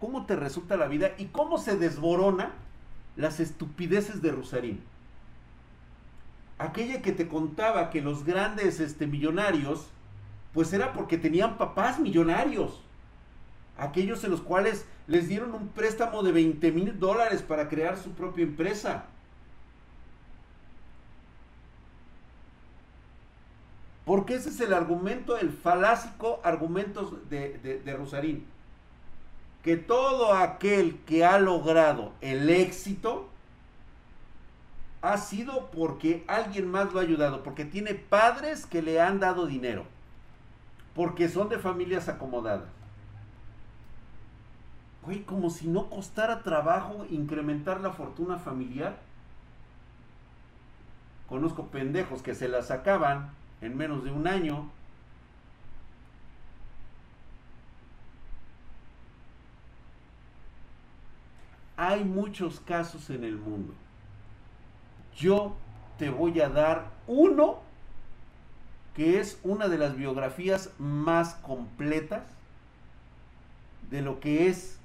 cómo 0.00 0.26
te 0.26 0.34
resulta 0.34 0.76
la 0.76 0.88
vida 0.88 1.12
y 1.16 1.26
cómo 1.26 1.58
se 1.58 1.76
desborona 1.76 2.54
las 3.14 3.38
estupideces 3.38 4.20
de 4.20 4.32
Rosarín. 4.32 4.80
Aquella 6.58 7.02
que 7.02 7.12
te 7.12 7.28
contaba 7.28 7.90
que 7.90 8.02
los 8.02 8.24
grandes 8.24 8.80
este, 8.80 9.06
millonarios 9.06 9.92
pues 10.52 10.72
era 10.72 10.92
porque 10.92 11.18
tenían 11.18 11.58
papás 11.58 11.98
millonarios. 11.98 12.82
Aquellos 13.76 14.24
en 14.24 14.30
los 14.30 14.40
cuales 14.40 14.86
les 15.06 15.28
dieron 15.28 15.54
un 15.54 15.68
préstamo 15.68 16.22
de 16.22 16.32
20 16.32 16.72
mil 16.72 16.98
dólares 16.98 17.42
para 17.42 17.68
crear 17.68 17.96
su 17.96 18.10
propia 18.12 18.44
empresa. 18.44 19.04
Porque 24.04 24.34
ese 24.34 24.48
es 24.48 24.60
el 24.60 24.72
argumento, 24.72 25.36
el 25.36 25.50
falásico 25.50 26.40
argumento 26.42 27.20
de, 27.28 27.58
de, 27.84 27.96
Rosarín. 27.96 28.46
Que 29.62 29.76
todo 29.76 30.32
aquel 30.32 30.98
que 31.04 31.26
ha 31.26 31.38
logrado 31.38 32.12
el 32.22 32.48
éxito 32.48 33.28
ha 35.02 35.18
sido 35.18 35.70
porque 35.70 36.24
alguien 36.26 36.70
más 36.70 36.92
lo 36.92 37.00
ha 37.00 37.02
ayudado, 37.02 37.42
porque 37.42 37.64
tiene 37.66 37.94
padres 37.94 38.66
que 38.66 38.82
le 38.82 39.00
han 39.00 39.20
dado 39.20 39.46
dinero 39.46 39.84
porque 40.98 41.28
son 41.28 41.48
de 41.48 41.60
familias 41.60 42.08
acomodadas. 42.08 42.68
Güey, 45.04 45.22
como 45.22 45.48
si 45.48 45.68
no 45.68 45.88
costara 45.88 46.42
trabajo 46.42 47.06
incrementar 47.08 47.80
la 47.80 47.92
fortuna 47.92 48.36
familiar. 48.36 48.98
Conozco 51.28 51.68
pendejos 51.68 52.20
que 52.20 52.34
se 52.34 52.48
la 52.48 52.62
sacaban 52.62 53.30
en 53.60 53.76
menos 53.76 54.02
de 54.02 54.10
un 54.10 54.26
año. 54.26 54.68
Hay 61.76 62.02
muchos 62.02 62.58
casos 62.58 63.08
en 63.10 63.22
el 63.22 63.36
mundo. 63.36 63.72
Yo 65.16 65.54
te 65.96 66.10
voy 66.10 66.40
a 66.40 66.48
dar 66.48 66.90
uno 67.06 67.67
que 68.98 69.20
es 69.20 69.38
una 69.44 69.68
de 69.68 69.78
las 69.78 69.94
biografías 69.96 70.70
más 70.76 71.36
completas 71.36 72.24
de 73.92 74.02
lo 74.02 74.18
que 74.18 74.48
es 74.48 74.76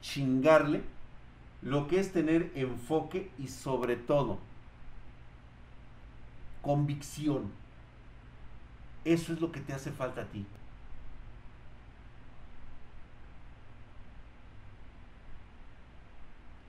chingarle, 0.00 0.80
lo 1.60 1.86
que 1.86 2.00
es 2.00 2.12
tener 2.12 2.50
enfoque 2.54 3.30
y 3.38 3.48
sobre 3.48 3.96
todo 3.96 4.38
convicción. 6.62 7.52
Eso 9.04 9.34
es 9.34 9.40
lo 9.42 9.52
que 9.52 9.60
te 9.60 9.74
hace 9.74 9.92
falta 9.92 10.22
a 10.22 10.24
ti. 10.24 10.46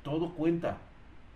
Todo 0.04 0.34
cuenta. 0.34 0.80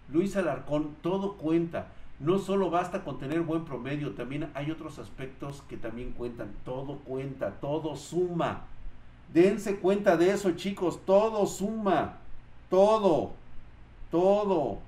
Luis 0.09 0.35
Alarcón, 0.35 0.97
todo 1.01 1.38
cuenta. 1.38 1.88
No 2.19 2.38
solo 2.38 2.69
basta 2.69 3.03
con 3.03 3.17
tener 3.17 3.41
buen 3.41 3.63
promedio, 3.63 4.12
también 4.12 4.51
hay 4.53 4.71
otros 4.71 4.99
aspectos 4.99 5.63
que 5.69 5.77
también 5.77 6.12
cuentan. 6.12 6.51
Todo 6.65 6.97
cuenta, 6.99 7.51
todo 7.62 7.95
suma. 7.95 8.65
Dense 9.34 9.77
cuenta 9.77 10.17
de 10.17 10.32
eso, 10.32 10.51
chicos, 10.51 10.99
todo 11.05 11.45
suma. 11.45 12.17
Todo, 12.69 13.32
todo. 14.12 14.79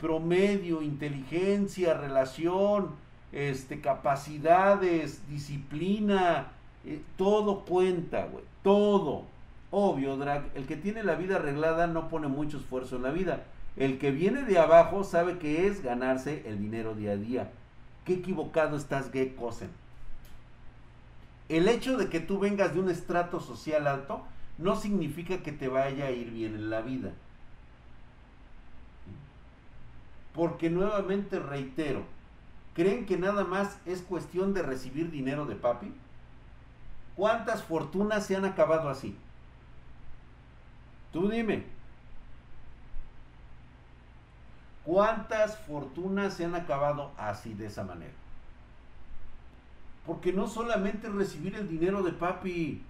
Promedio, 0.00 0.82
inteligencia, 0.82 1.94
relación, 1.94 2.90
este, 3.32 3.80
capacidades, 3.80 5.28
disciplina, 5.28 6.48
eh, 6.84 7.00
todo 7.16 7.60
cuenta, 7.60 8.26
güey, 8.26 8.44
todo. 8.62 9.24
Obvio, 9.70 10.16
Drag, 10.16 10.50
el 10.54 10.66
que 10.66 10.76
tiene 10.76 11.04
la 11.04 11.14
vida 11.14 11.36
arreglada 11.36 11.86
no 11.86 12.08
pone 12.08 12.26
mucho 12.26 12.56
esfuerzo 12.56 12.96
en 12.96 13.02
la 13.02 13.10
vida. 13.10 13.44
El 13.76 13.98
que 13.98 14.10
viene 14.10 14.42
de 14.42 14.58
abajo 14.58 15.04
sabe 15.04 15.38
que 15.38 15.66
es 15.66 15.82
ganarse 15.82 16.42
el 16.46 16.58
dinero 16.58 16.94
día 16.94 17.12
a 17.12 17.16
día. 17.16 17.50
Qué 18.04 18.14
equivocado 18.14 18.76
estás, 18.76 19.10
Gay 19.12 19.30
Cosen. 19.30 19.70
El 21.48 21.68
hecho 21.68 21.96
de 21.96 22.08
que 22.08 22.20
tú 22.20 22.38
vengas 22.38 22.74
de 22.74 22.80
un 22.80 22.90
estrato 22.90 23.40
social 23.40 23.86
alto 23.86 24.22
no 24.58 24.76
significa 24.76 25.38
que 25.38 25.52
te 25.52 25.68
vaya 25.68 26.06
a 26.06 26.10
ir 26.10 26.30
bien 26.30 26.54
en 26.54 26.70
la 26.70 26.80
vida. 26.80 27.12
Porque 30.34 30.70
nuevamente 30.70 31.38
reitero, 31.38 32.04
¿creen 32.74 33.06
que 33.06 33.16
nada 33.16 33.44
más 33.44 33.78
es 33.86 34.02
cuestión 34.02 34.54
de 34.54 34.62
recibir 34.62 35.10
dinero 35.10 35.46
de 35.46 35.56
papi? 35.56 35.92
¿Cuántas 37.16 37.62
fortunas 37.62 38.26
se 38.26 38.36
han 38.36 38.44
acabado 38.44 38.88
así? 38.88 39.16
Tú 41.12 41.28
dime. 41.28 41.64
¿Cuántas 44.84 45.58
fortunas 45.58 46.34
se 46.34 46.44
han 46.44 46.54
acabado 46.54 47.12
así 47.18 47.54
de 47.54 47.66
esa 47.66 47.84
manera? 47.84 48.12
Porque 50.06 50.32
no 50.32 50.48
solamente 50.48 51.08
recibir 51.08 51.54
el 51.54 51.68
dinero 51.68 52.02
de 52.02 52.12
papi, 52.12 52.82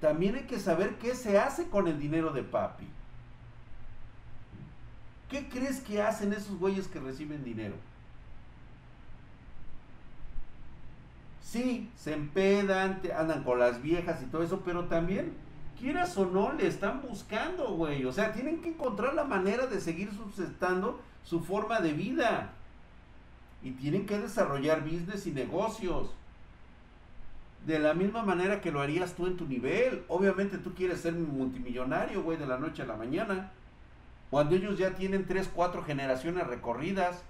también 0.00 0.34
hay 0.36 0.44
que 0.44 0.60
saber 0.60 0.96
qué 0.96 1.14
se 1.14 1.38
hace 1.38 1.68
con 1.68 1.88
el 1.88 1.98
dinero 1.98 2.32
de 2.32 2.42
papi. 2.42 2.86
¿Qué 5.30 5.48
crees 5.48 5.80
que 5.80 6.02
hacen 6.02 6.32
esos 6.32 6.58
güeyes 6.58 6.86
que 6.86 7.00
reciben 7.00 7.42
dinero? 7.42 7.74
Sí, 11.42 11.90
se 11.96 12.12
empedan, 12.12 13.00
andan 13.16 13.42
con 13.42 13.58
las 13.58 13.80
viejas 13.80 14.22
y 14.22 14.26
todo 14.26 14.42
eso, 14.42 14.60
pero 14.64 14.84
también 14.84 15.32
quieras 15.78 16.16
o 16.16 16.26
no, 16.26 16.52
le 16.52 16.66
están 16.66 17.02
buscando, 17.02 17.74
güey. 17.74 18.04
O 18.04 18.12
sea, 18.12 18.32
tienen 18.32 18.60
que 18.60 18.70
encontrar 18.70 19.14
la 19.14 19.24
manera 19.24 19.66
de 19.66 19.80
seguir 19.80 20.10
sustentando 20.12 21.00
su 21.24 21.40
forma 21.40 21.80
de 21.80 21.92
vida. 21.92 22.52
Y 23.62 23.72
tienen 23.72 24.06
que 24.06 24.18
desarrollar 24.18 24.82
business 24.82 25.26
y 25.26 25.32
negocios. 25.32 26.10
De 27.66 27.78
la 27.78 27.94
misma 27.94 28.22
manera 28.22 28.60
que 28.60 28.70
lo 28.70 28.80
harías 28.80 29.14
tú 29.14 29.26
en 29.26 29.36
tu 29.36 29.46
nivel. 29.46 30.04
Obviamente 30.08 30.58
tú 30.58 30.74
quieres 30.74 31.00
ser 31.00 31.14
multimillonario, 31.14 32.22
güey, 32.22 32.38
de 32.38 32.46
la 32.46 32.58
noche 32.58 32.82
a 32.82 32.86
la 32.86 32.96
mañana. 32.96 33.50
Cuando 34.30 34.54
ellos 34.56 34.78
ya 34.78 34.94
tienen 34.94 35.26
3, 35.26 35.50
4 35.54 35.84
generaciones 35.84 36.46
recorridas. 36.46 37.22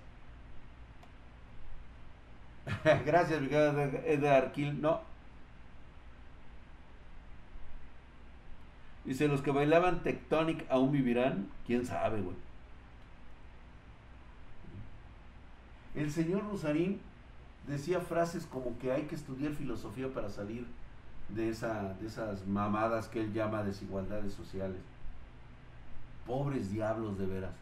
Gracias, 3.06 3.40
Miguel 3.40 4.00
Edgar 4.04 4.52
Kill. 4.52 4.80
No, 4.80 5.00
Dice, 9.06 9.28
los 9.28 9.40
que 9.40 9.52
bailaban 9.52 10.02
Tectonic 10.02 10.66
aún 10.68 10.90
vivirán. 10.90 11.48
¿Quién 11.64 11.86
sabe, 11.86 12.20
güey? 12.20 12.36
El 15.94 16.10
señor 16.10 16.44
Rosarín 16.44 17.00
decía 17.66 18.00
frases 18.00 18.46
como 18.46 18.78
que 18.78 18.92
hay 18.92 19.04
que 19.04 19.14
estudiar 19.14 19.52
filosofía 19.52 20.12
para 20.12 20.28
salir 20.28 20.66
de, 21.28 21.48
esa, 21.48 21.94
de 21.94 22.08
esas 22.08 22.46
mamadas 22.46 23.08
que 23.08 23.20
él 23.20 23.32
llama 23.32 23.62
desigualdades 23.62 24.34
sociales. 24.34 24.80
Pobres 26.26 26.72
diablos 26.72 27.16
de 27.18 27.26
veras. 27.26 27.54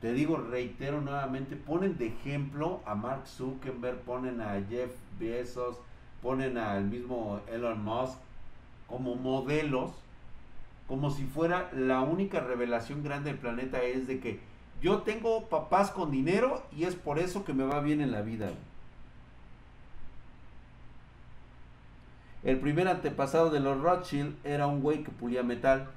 Te 0.00 0.12
digo, 0.12 0.36
reitero 0.36 1.00
nuevamente, 1.00 1.56
ponen 1.56 1.96
de 1.96 2.08
ejemplo 2.08 2.80
a 2.86 2.94
Mark 2.94 3.26
Zuckerberg, 3.26 4.00
ponen 4.00 4.40
a 4.40 4.60
Jeff 4.68 4.92
Bezos, 5.18 5.76
ponen 6.22 6.56
al 6.56 6.84
mismo 6.84 7.40
Elon 7.48 7.84
Musk, 7.84 8.18
como 8.88 9.14
modelos, 9.14 9.92
como 10.86 11.10
si 11.10 11.24
fuera 11.24 11.70
la 11.74 12.00
única 12.00 12.40
revelación 12.40 13.04
grande 13.04 13.30
del 13.30 13.38
planeta 13.38 13.82
es 13.82 14.06
de 14.06 14.20
que 14.20 14.40
yo 14.80 15.02
tengo 15.02 15.48
papás 15.48 15.90
con 15.90 16.10
dinero 16.10 16.62
y 16.76 16.84
es 16.84 16.94
por 16.94 17.18
eso 17.18 17.44
que 17.44 17.52
me 17.52 17.64
va 17.64 17.80
bien 17.80 18.00
en 18.00 18.12
la 18.12 18.22
vida. 18.22 18.50
El 22.44 22.60
primer 22.60 22.88
antepasado 22.88 23.50
de 23.50 23.60
los 23.60 23.80
Rothschild 23.80 24.34
era 24.44 24.66
un 24.66 24.80
güey 24.80 25.02
que 25.02 25.10
pulía 25.10 25.42
metal. 25.42 25.88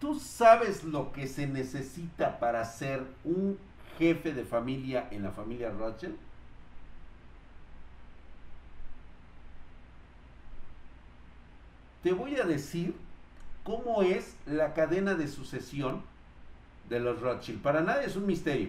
¿Tú 0.00 0.18
sabes 0.18 0.84
lo 0.84 1.12
que 1.12 1.26
se 1.26 1.46
necesita 1.46 2.38
para 2.38 2.64
ser 2.64 3.04
un 3.24 3.58
jefe 3.98 4.34
de 4.34 4.44
familia 4.44 5.08
en 5.10 5.22
la 5.22 5.30
familia 5.30 5.70
Rothschild? 5.70 6.16
Te 12.06 12.12
voy 12.12 12.36
a 12.36 12.44
decir 12.44 12.94
cómo 13.64 14.02
es 14.02 14.36
la 14.46 14.74
cadena 14.74 15.16
de 15.16 15.26
sucesión 15.26 16.02
de 16.88 17.00
los 17.00 17.20
Rothschild. 17.20 17.60
Para 17.60 17.80
nadie 17.80 18.06
es 18.06 18.14
un 18.14 18.26
misterio. 18.26 18.68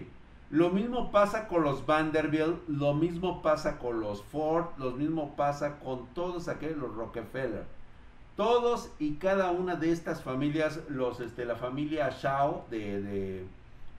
Lo 0.50 0.70
mismo 0.70 1.12
pasa 1.12 1.46
con 1.46 1.62
los 1.62 1.86
Vanderbilt, 1.86 2.68
lo 2.68 2.94
mismo 2.94 3.40
pasa 3.40 3.78
con 3.78 4.00
los 4.00 4.24
Ford, 4.24 4.70
lo 4.76 4.90
mismo 4.90 5.36
pasa 5.36 5.78
con 5.78 6.08
todos 6.14 6.48
aquellos, 6.48 6.78
los 6.78 6.96
Rockefeller. 6.96 7.62
Todos 8.36 8.90
y 8.98 9.14
cada 9.18 9.52
una 9.52 9.76
de 9.76 9.92
estas 9.92 10.20
familias, 10.20 10.80
los, 10.88 11.20
este, 11.20 11.44
la 11.44 11.54
familia 11.54 12.10
Shao 12.10 12.66
de, 12.72 13.00
de, 13.00 13.46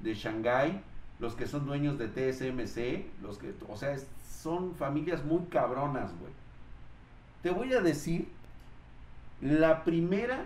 de 0.01 0.15
Shanghái, 0.15 0.81
los 1.21 1.35
que 1.35 1.47
son 1.47 1.65
dueños 1.65 1.97
de 1.97 2.09
TSMC, 2.09 3.23
los 3.23 3.37
que, 3.37 3.53
o 3.69 3.77
sea, 3.77 3.95
son 4.41 4.75
familias 4.75 5.23
muy 5.23 5.45
cabronas, 5.45 6.11
güey. 6.19 6.33
Te 7.41 7.51
voy 7.51 7.71
a 7.71 7.79
decir 7.79 8.27
la 9.41 9.83
primera 9.83 10.45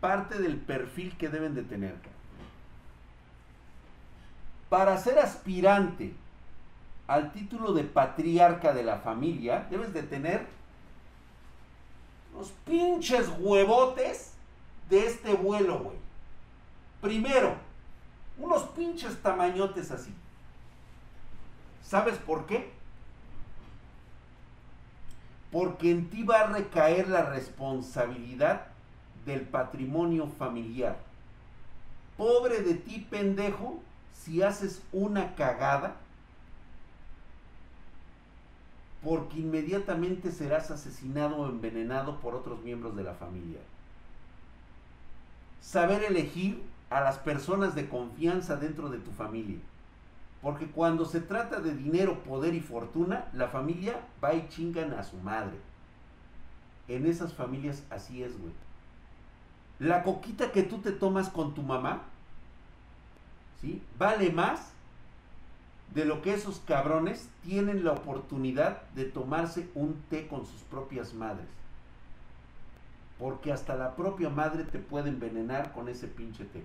parte 0.00 0.38
del 0.38 0.56
perfil 0.56 1.16
que 1.16 1.28
deben 1.28 1.54
de 1.54 1.62
tener. 1.62 1.94
Para 4.68 4.98
ser 4.98 5.18
aspirante 5.18 6.14
al 7.06 7.32
título 7.32 7.72
de 7.72 7.84
patriarca 7.84 8.72
de 8.72 8.82
la 8.82 8.98
familia, 8.98 9.66
debes 9.70 9.92
de 9.92 10.02
tener 10.02 10.46
los 12.34 12.50
pinches 12.66 13.30
huevotes 13.38 14.34
de 14.88 15.06
este 15.06 15.34
vuelo, 15.34 15.78
güey. 15.78 15.96
Primero, 17.00 17.54
unos 18.38 18.62
pinches 18.70 19.22
tamañotes 19.22 19.90
así. 19.90 20.12
¿Sabes 21.82 22.16
por 22.18 22.46
qué? 22.46 22.72
Porque 25.54 25.92
en 25.92 26.10
ti 26.10 26.24
va 26.24 26.40
a 26.40 26.46
recaer 26.48 27.06
la 27.08 27.30
responsabilidad 27.30 28.66
del 29.24 29.42
patrimonio 29.42 30.26
familiar. 30.26 30.96
Pobre 32.16 32.60
de 32.62 32.74
ti, 32.74 33.06
pendejo, 33.08 33.80
si 34.12 34.42
haces 34.42 34.82
una 34.90 35.36
cagada 35.36 35.94
porque 39.04 39.38
inmediatamente 39.38 40.32
serás 40.32 40.72
asesinado 40.72 41.36
o 41.36 41.48
envenenado 41.48 42.18
por 42.18 42.34
otros 42.34 42.60
miembros 42.64 42.96
de 42.96 43.04
la 43.04 43.14
familia. 43.14 43.60
Saber 45.60 46.02
elegir 46.02 46.64
a 46.90 47.00
las 47.00 47.18
personas 47.18 47.76
de 47.76 47.88
confianza 47.88 48.56
dentro 48.56 48.88
de 48.88 48.98
tu 48.98 49.12
familia. 49.12 49.58
Porque 50.44 50.66
cuando 50.66 51.06
se 51.06 51.22
trata 51.22 51.58
de 51.58 51.74
dinero, 51.74 52.22
poder 52.22 52.54
y 52.54 52.60
fortuna, 52.60 53.24
la 53.32 53.48
familia 53.48 53.98
va 54.22 54.34
y 54.34 54.46
chingan 54.50 54.92
a 54.92 55.02
su 55.02 55.16
madre. 55.16 55.56
En 56.86 57.06
esas 57.06 57.32
familias 57.32 57.82
así 57.88 58.22
es, 58.22 58.38
güey. 58.38 58.52
La 59.78 60.02
coquita 60.02 60.52
que 60.52 60.62
tú 60.62 60.82
te 60.82 60.92
tomas 60.92 61.30
con 61.30 61.54
tu 61.54 61.62
mamá, 61.62 62.02
¿sí? 63.62 63.82
Vale 63.98 64.30
más 64.32 64.72
de 65.94 66.04
lo 66.04 66.20
que 66.20 66.34
esos 66.34 66.60
cabrones 66.66 67.26
tienen 67.42 67.82
la 67.82 67.92
oportunidad 67.92 68.82
de 68.94 69.06
tomarse 69.06 69.70
un 69.74 69.94
té 70.10 70.28
con 70.28 70.44
sus 70.44 70.60
propias 70.60 71.14
madres. 71.14 71.48
Porque 73.18 73.50
hasta 73.50 73.76
la 73.76 73.96
propia 73.96 74.28
madre 74.28 74.64
te 74.64 74.78
puede 74.78 75.08
envenenar 75.08 75.72
con 75.72 75.88
ese 75.88 76.06
pinche 76.06 76.44
té. 76.44 76.62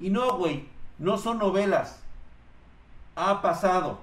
Y 0.00 0.08
no, 0.08 0.38
güey, 0.38 0.66
no 0.98 1.18
son 1.18 1.38
novelas. 1.38 2.01
Ha 3.16 3.42
pasado. 3.42 4.00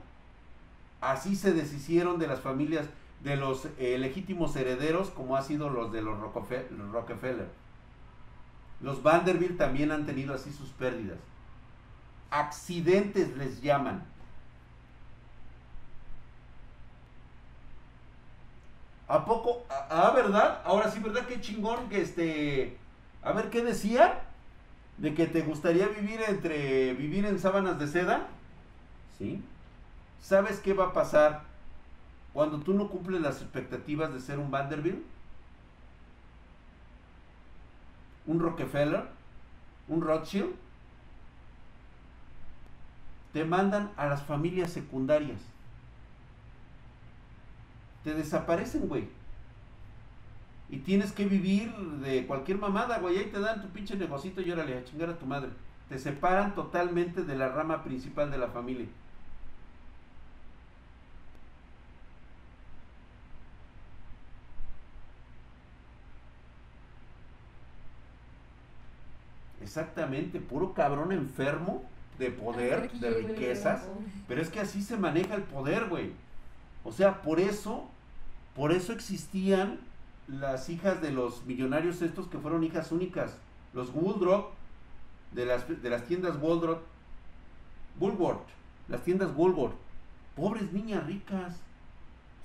Así 1.02 1.36
se 1.36 1.54
deshicieron 1.54 2.20
de 2.20 2.28
las 2.28 2.42
familias, 2.42 2.88
de 3.24 3.36
los 3.36 3.68
eh, 3.78 3.98
legítimos 3.98 4.56
herederos, 4.56 5.10
como 5.10 5.36
ha 5.36 5.42
sido 5.42 5.70
los 5.70 5.92
de 5.92 6.02
los 6.02 6.20
Rockefeller. 6.20 7.50
Los 8.82 9.04
Vanderbilt 9.04 9.58
también 9.58 9.92
han 9.92 10.06
tenido 10.06 10.34
así 10.34 10.52
sus 10.52 10.70
pérdidas 10.70 11.18
accidentes 12.32 13.36
les 13.38 13.62
llaman. 13.62 14.04
¿A 19.08 19.26
poco? 19.26 19.66
Ah, 19.70 20.12
¿verdad? 20.16 20.62
Ahora 20.66 20.92
sí, 20.92 21.00
¿verdad? 21.00 21.26
Qué 21.26 21.42
chingón 21.42 21.90
que 21.90 22.02
este... 22.02 22.78
A 23.24 23.32
ver, 23.32 23.50
¿qué 23.50 23.64
decía? 23.64 24.22
De 24.98 25.16
que 25.16 25.26
te 25.26 25.42
gustaría 25.42 25.88
vivir 25.88 26.22
entre... 26.28 26.94
Vivir 26.94 27.26
en 27.26 27.40
sábanas 27.40 27.80
de 27.80 27.88
seda. 27.88 28.28
¿Sí? 29.20 29.44
¿Sabes 30.22 30.60
qué 30.60 30.74
va 30.74 30.86
a 30.86 30.94
pasar 30.94 31.44
cuando 32.34 32.60
tú 32.60 32.74
no 32.74 32.90
cumples 32.90 33.22
las 33.22 33.42
expectativas 33.42 34.12
de 34.12 34.20
ser 34.20 34.40
un 34.40 34.50
Vanderbilt? 34.50 35.04
Un 38.26 38.40
Rockefeller. 38.40 39.04
Un 39.88 40.02
Rothschild 40.02 40.56
te 43.34 43.46
mandan 43.46 43.92
a 43.96 44.08
las 44.08 44.24
familias 44.24 44.72
secundarias. 44.72 45.40
Te 48.04 48.14
desaparecen, 48.14 48.88
güey. 48.88 49.08
Y 50.70 50.78
tienes 50.78 51.12
que 51.12 51.26
vivir 51.26 51.76
de 51.76 52.26
cualquier 52.28 52.58
mamada, 52.58 53.00
güey. 53.00 53.18
Ahí 53.18 53.26
te 53.26 53.40
dan 53.40 53.62
tu 53.62 53.70
pinche 53.70 53.96
negocito 53.96 54.42
y 54.42 54.52
órale, 54.52 54.78
a 54.78 54.84
chingar 54.84 55.10
a 55.10 55.18
tu 55.18 55.26
madre. 55.26 55.50
Te 55.90 55.98
separan 55.98 56.54
totalmente 56.54 57.24
de 57.24 57.36
la 57.36 57.50
rama 57.50 57.84
principal 57.84 58.30
de 58.32 58.38
la 58.38 58.48
familia. 58.48 58.88
Exactamente, 69.70 70.40
puro 70.40 70.74
cabrón 70.74 71.12
enfermo 71.12 71.84
de 72.18 72.32
poder, 72.32 72.92
de 72.92 73.12
riquezas, 73.12 73.84
pero 74.28 74.42
es 74.42 74.50
que 74.50 74.60
así 74.60 74.82
se 74.82 74.98
maneja 74.98 75.36
el 75.36 75.44
poder, 75.44 75.86
güey. 75.90 76.12
O 76.84 76.92
sea, 76.92 77.22
por 77.22 77.40
eso, 77.40 77.88
por 78.56 78.72
eso 78.72 78.94
existían 78.94 79.80
las 80.28 80.70
hijas 80.70 81.04
de 81.04 81.12
los 81.12 81.46
millonarios 81.46 82.02
estos 82.02 82.28
que 82.28 82.40
fueron 82.40 82.64
hijas 82.64 82.92
únicas, 82.92 83.38
los 83.74 83.94
Woodrow, 83.94 84.48
de 85.34 85.46
las, 85.46 85.68
de 85.68 85.90
las 85.92 86.04
tiendas 86.06 86.42
Woodrow, 86.42 86.80
Woolworth, 88.00 88.48
las 88.88 89.04
tiendas 89.04 89.30
Woolworth, 89.36 89.76
pobres 90.36 90.74
niñas 90.74 91.06
ricas. 91.06 91.58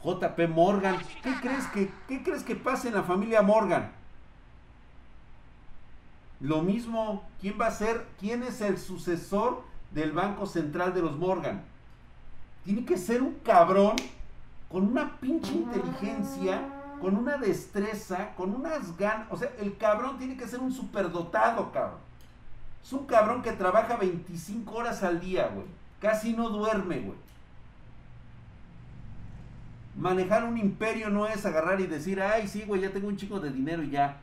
JP 0.04 0.50
Morgan, 0.50 0.98
¿qué 1.22 1.32
crees 1.40 1.66
que, 1.68 1.90
qué 2.06 2.22
crees 2.22 2.42
que 2.42 2.54
pasa 2.54 2.88
en 2.88 2.94
la 2.94 3.02
familia 3.02 3.40
Morgan? 3.40 4.03
Lo 6.44 6.60
mismo, 6.60 7.26
¿quién 7.40 7.58
va 7.58 7.68
a 7.68 7.70
ser? 7.70 8.06
¿Quién 8.20 8.42
es 8.42 8.60
el 8.60 8.76
sucesor 8.76 9.62
del 9.92 10.12
Banco 10.12 10.44
Central 10.44 10.92
de 10.92 11.00
los 11.00 11.16
Morgan? 11.16 11.64
Tiene 12.66 12.84
que 12.84 12.98
ser 12.98 13.22
un 13.22 13.36
cabrón 13.36 13.96
con 14.68 14.86
una 14.86 15.18
pinche 15.20 15.52
inteligencia, 15.52 16.60
con 17.00 17.16
una 17.16 17.38
destreza, 17.38 18.34
con 18.34 18.54
unas 18.54 18.94
ganas. 18.98 19.26
O 19.30 19.38
sea, 19.38 19.52
el 19.58 19.78
cabrón 19.78 20.18
tiene 20.18 20.36
que 20.36 20.46
ser 20.46 20.60
un 20.60 20.70
superdotado, 20.70 21.72
cabrón. 21.72 22.00
Es 22.84 22.92
un 22.92 23.06
cabrón 23.06 23.40
que 23.40 23.52
trabaja 23.52 23.96
25 23.96 24.70
horas 24.70 25.02
al 25.02 25.20
día, 25.20 25.48
güey. 25.48 25.66
Casi 25.98 26.34
no 26.34 26.50
duerme, 26.50 26.98
güey. 26.98 27.18
Manejar 29.96 30.44
un 30.44 30.58
imperio 30.58 31.08
no 31.08 31.26
es 31.26 31.46
agarrar 31.46 31.80
y 31.80 31.86
decir, 31.86 32.20
ay, 32.20 32.46
sí, 32.48 32.64
güey, 32.66 32.82
ya 32.82 32.92
tengo 32.92 33.08
un 33.08 33.16
chico 33.16 33.40
de 33.40 33.50
dinero 33.50 33.82
y 33.82 33.88
ya. 33.88 34.20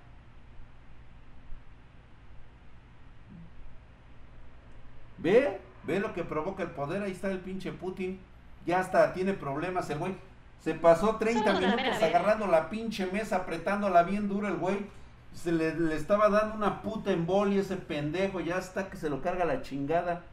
Ve, 5.22 5.60
ve 5.84 6.00
lo 6.00 6.14
que 6.14 6.24
provoca 6.24 6.64
el 6.64 6.72
poder. 6.72 7.04
Ahí 7.04 7.12
está 7.12 7.32
el 7.32 7.40
pinche 7.40 7.72
Putin. 7.72 8.20
Ya 8.66 8.80
hasta 8.80 9.14
tiene 9.14 9.34
problemas 9.34 9.90
el 9.90 10.00
güey. 10.00 10.16
Se 10.60 10.76
pasó 10.76 11.16
30 11.16 11.54
minutos 11.54 12.04
agarrando 12.04 12.46
la 12.48 12.70
pinche 12.70 13.08
mesa, 13.08 13.38
apretándola 13.38 14.04
bien 14.04 14.28
duro 14.28 14.48
el 14.48 14.58
güey. 14.58 14.86
Se 15.34 15.52
le, 15.52 15.74
le, 15.74 15.96
estaba 15.96 16.30
dando 16.30 16.56
una 16.56 16.82
puta 16.82 17.12
embolia 17.12 17.62
ese 17.62 17.78
pendejo. 17.78 18.40
Ya 18.40 18.58
está 18.58 18.90
que 18.90 18.98
se 18.98 19.10
lo 19.10 19.22
carga 19.22 19.46
la 19.46 19.62
chingada. 19.62 20.24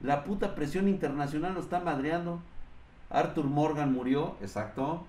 La 0.00 0.24
puta 0.24 0.54
presión 0.54 0.88
internacional 0.88 1.54
lo 1.54 1.60
está 1.60 1.80
madreando. 1.80 2.40
Arthur 3.10 3.44
Morgan 3.44 3.92
murió, 3.92 4.36
exacto. 4.40 5.04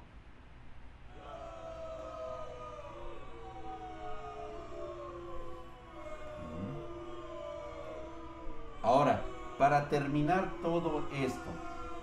Ahora, 8.84 9.22
para 9.58 9.90
terminar 9.90 10.52
todo 10.64 11.08
esto 11.14 11.40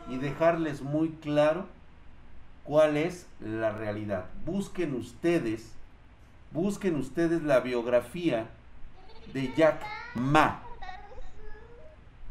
y 0.08 0.16
dejarles 0.16 0.82
muy 0.82 1.10
claro 1.10 1.66
cuál 2.64 2.96
es 2.96 3.26
la 3.40 3.72
realidad, 3.72 4.26
busquen 4.44 4.94
ustedes, 4.94 5.72
busquen 6.52 6.96
ustedes 6.96 7.42
la 7.42 7.60
biografía 7.60 8.48
de 9.32 9.52
Jack 9.56 9.82
Ma. 10.14 10.62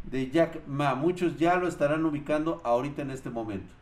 De 0.04 0.30
Jack 0.32 0.66
Ma. 0.66 0.96
Muchos 0.96 1.38
ya 1.38 1.56
lo 1.58 1.68
estarán 1.68 2.06
ubicando 2.06 2.62
ahorita 2.64 3.02
en 3.02 3.12
este 3.12 3.30
momento. 3.30 3.74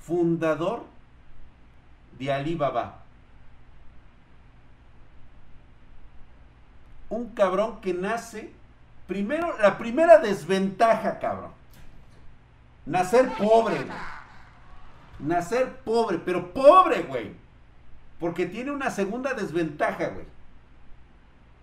Fundador 0.00 0.82
de 2.18 2.32
Alibaba. 2.32 3.04
Un 7.10 7.30
cabrón 7.34 7.80
que 7.80 7.92
nace, 7.92 8.52
primero, 9.06 9.58
la 9.58 9.76
primera 9.76 10.18
desventaja, 10.18 11.18
cabrón. 11.18 11.52
Nacer 12.86 13.28
pobre, 13.36 13.84
Nacer 15.18 15.76
pobre, 15.84 16.18
pero 16.18 16.52
pobre, 16.52 17.02
güey. 17.02 17.32
Porque 18.18 18.46
tiene 18.46 18.70
una 18.70 18.90
segunda 18.90 19.34
desventaja, 19.34 20.08
güey. 20.08 20.26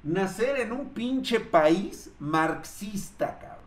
Nacer 0.04 0.60
en 0.60 0.72
un 0.72 0.90
pinche 0.90 1.40
país 1.40 2.12
marxista, 2.20 3.40
cabrón. 3.40 3.58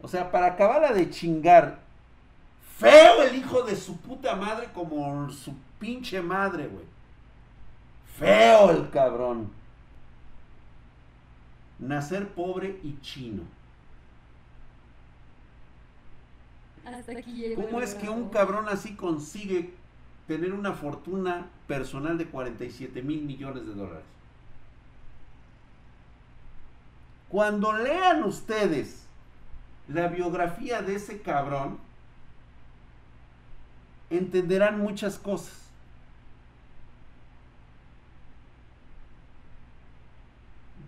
O 0.00 0.08
sea, 0.08 0.30
para 0.30 0.46
acabarla 0.46 0.92
de 0.92 1.10
chingar, 1.10 1.80
feo 2.78 3.22
el 3.22 3.34
hijo 3.34 3.62
de 3.62 3.76
su 3.76 3.98
puta 3.98 4.36
madre 4.36 4.68
como 4.72 5.30
su 5.30 5.54
pinche 5.78 6.20
madre, 6.22 6.66
güey. 6.66 6.84
Feo 8.18 8.70
el 8.70 8.90
cabrón. 8.90 9.50
Nacer 11.78 12.28
pobre 12.28 12.80
y 12.82 12.98
chino. 13.00 13.42
¿Cómo 17.56 17.80
es 17.80 17.94
que 17.94 18.08
un 18.08 18.28
cabrón 18.30 18.68
así 18.68 18.94
consigue 18.94 19.74
tener 20.26 20.52
una 20.52 20.72
fortuna 20.72 21.48
personal 21.66 22.16
de 22.16 22.26
47 22.26 23.02
mil 23.02 23.22
millones 23.22 23.66
de 23.66 23.74
dólares? 23.74 24.04
Cuando 27.28 27.72
lean 27.72 28.22
ustedes 28.22 29.04
la 29.88 30.08
biografía 30.08 30.80
de 30.80 30.94
ese 30.94 31.20
cabrón, 31.20 31.78
entenderán 34.10 34.78
muchas 34.78 35.18
cosas. 35.18 35.65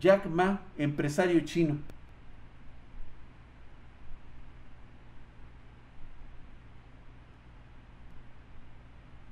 Jack 0.01 0.27
Ma, 0.27 0.61
empresario 0.77 1.41
chino. 1.41 1.79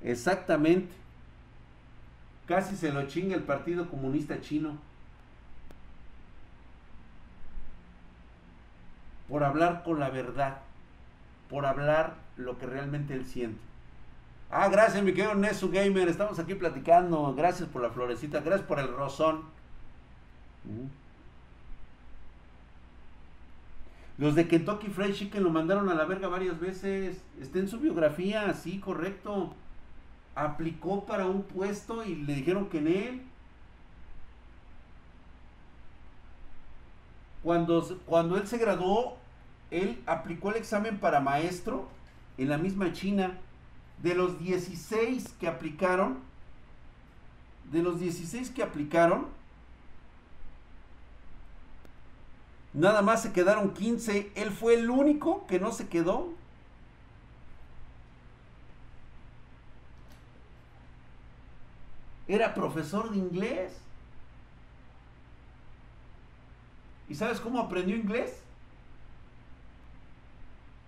Exactamente. 0.03 0.93
Casi 2.45 2.77
se 2.77 2.93
lo 2.93 3.07
chinga 3.07 3.35
el 3.35 3.43
Partido 3.43 3.89
Comunista 3.89 4.39
Chino. 4.39 4.77
Por 9.27 9.43
hablar 9.43 9.83
con 9.83 9.99
la 9.99 10.09
verdad. 10.09 10.59
Por 11.49 11.65
hablar 11.65 12.15
lo 12.37 12.57
que 12.57 12.65
realmente 12.65 13.13
él 13.13 13.25
siente. 13.25 13.59
Ah, 14.49 14.69
gracias, 14.69 15.03
mi 15.03 15.13
querido 15.13 15.35
Nesu 15.35 15.69
Gamer. 15.69 16.07
Estamos 16.07 16.39
aquí 16.39 16.55
platicando. 16.55 17.33
Gracias 17.35 17.67
por 17.67 17.81
la 17.81 17.89
florecita. 17.89 18.39
Gracias 18.39 18.65
por 18.65 18.79
el 18.79 18.87
rosón. 18.87 19.56
Mm. 20.67 20.87
Los 24.17 24.33
de 24.33 24.47
Kentucky 24.47 24.87
Fried 24.87 25.13
Chicken 25.13 25.43
lo 25.43 25.51
mandaron 25.51 25.89
a 25.89 25.93
la 25.93 26.05
verga 26.05 26.27
varias 26.27 26.59
veces. 26.59 27.21
Está 27.39 27.59
en 27.59 27.67
su 27.67 27.79
biografía, 27.79 28.51
sí, 28.53 28.79
correcto. 28.79 29.53
Aplicó 30.33 31.05
para 31.05 31.27
un 31.27 31.43
puesto 31.43 32.03
y 32.03 32.15
le 32.15 32.33
dijeron 32.33 32.67
que 32.69 32.79
en 32.79 32.87
él. 32.87 33.21
Cuando, 37.43 37.99
cuando 38.05 38.37
él 38.37 38.47
se 38.47 38.57
graduó, 38.57 39.17
él 39.69 40.01
aplicó 40.07 40.49
el 40.49 40.57
examen 40.57 40.97
para 40.97 41.19
maestro 41.19 41.87
en 42.37 42.49
la 42.49 42.57
misma 42.57 42.93
China. 42.93 43.37
De 44.01 44.15
los 44.15 44.39
16 44.39 45.35
que 45.39 45.47
aplicaron, 45.47 46.19
de 47.71 47.81
los 47.83 47.99
16 47.99 48.49
que 48.49 48.63
aplicaron, 48.63 49.27
Nada 52.77 53.01
más 53.01 53.23
se 53.23 53.33
quedaron 53.33 53.73
15. 53.73 54.31
Él 54.35 54.51
fue 54.51 54.75
el 54.75 54.91
único 54.91 55.47
que 55.47 55.59
no 55.59 55.71
se 55.71 55.87
quedó. 55.87 56.29
Era 62.27 62.53
profesor 62.53 63.09
de 63.09 63.17
inglés. 63.17 63.81
¿Y 67.09 67.15
sabes 67.15 67.39
cómo 67.39 67.59
aprendió 67.59 67.95
inglés? 67.95 68.43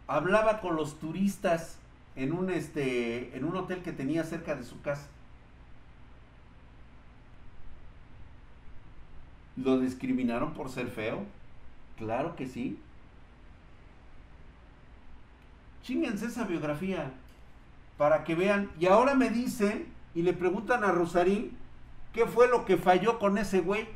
Hablaba 0.05 0.61
con 0.61 0.75
los 0.75 0.99
turistas 0.99 1.79
en 2.15 2.33
un, 2.33 2.51
este, 2.51 3.35
en 3.35 3.45
un 3.45 3.55
hotel 3.55 3.81
que 3.81 3.93
tenía 3.93 4.23
cerca 4.23 4.55
de 4.55 4.63
su 4.63 4.79
casa. 4.81 5.07
Lo 9.55 9.79
discriminaron 9.79 10.53
por 10.53 10.69
ser 10.69 10.89
feo. 10.89 11.38
Claro 11.99 12.35
que 12.37 12.47
sí. 12.47 12.79
Chinguense 15.83 16.27
esa 16.27 16.45
biografía 16.45 17.11
para 17.97 18.23
que 18.23 18.35
vean. 18.35 18.71
Y 18.79 18.87
ahora 18.87 19.15
me 19.15 19.29
dicen 19.29 19.87
y 20.15 20.21
le 20.21 20.33
preguntan 20.33 20.83
a 20.85 20.91
Rosarín 20.91 21.57
qué 22.13 22.25
fue 22.25 22.47
lo 22.47 22.65
que 22.65 22.77
falló 22.77 23.19
con 23.19 23.37
ese 23.37 23.59
güey. 23.59 23.87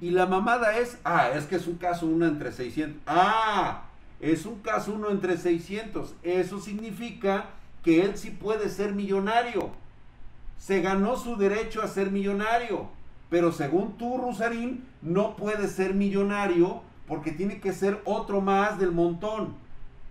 Y 0.00 0.10
la 0.10 0.26
mamada 0.26 0.78
es, 0.78 0.98
ah, 1.04 1.28
es 1.34 1.44
que 1.44 1.56
es 1.56 1.66
un 1.66 1.76
caso 1.76 2.06
uno 2.06 2.24
entre 2.24 2.50
600. 2.50 3.02
Ah, 3.06 3.82
es 4.20 4.46
un 4.46 4.60
caso 4.60 4.94
uno 4.94 5.10
entre 5.10 5.36
600. 5.36 6.14
Eso 6.22 6.60
significa 6.60 7.50
que 7.84 8.02
él 8.02 8.16
sí 8.16 8.30
puede 8.30 8.70
ser 8.70 8.94
millonario. 8.94 9.70
Se 10.56 10.80
ganó 10.80 11.16
su 11.16 11.36
derecho 11.36 11.82
a 11.82 11.88
ser 11.88 12.10
millonario. 12.10 12.96
Pero 13.30 13.52
según 13.52 13.98
tú, 13.98 14.18
Rusarín, 14.18 14.86
no 15.02 15.36
puede 15.36 15.68
ser 15.68 15.94
millonario 15.94 16.82
porque 17.06 17.32
tiene 17.32 17.60
que 17.60 17.72
ser 17.72 18.00
otro 18.04 18.40
más 18.40 18.78
del 18.78 18.92
montón. 18.92 19.54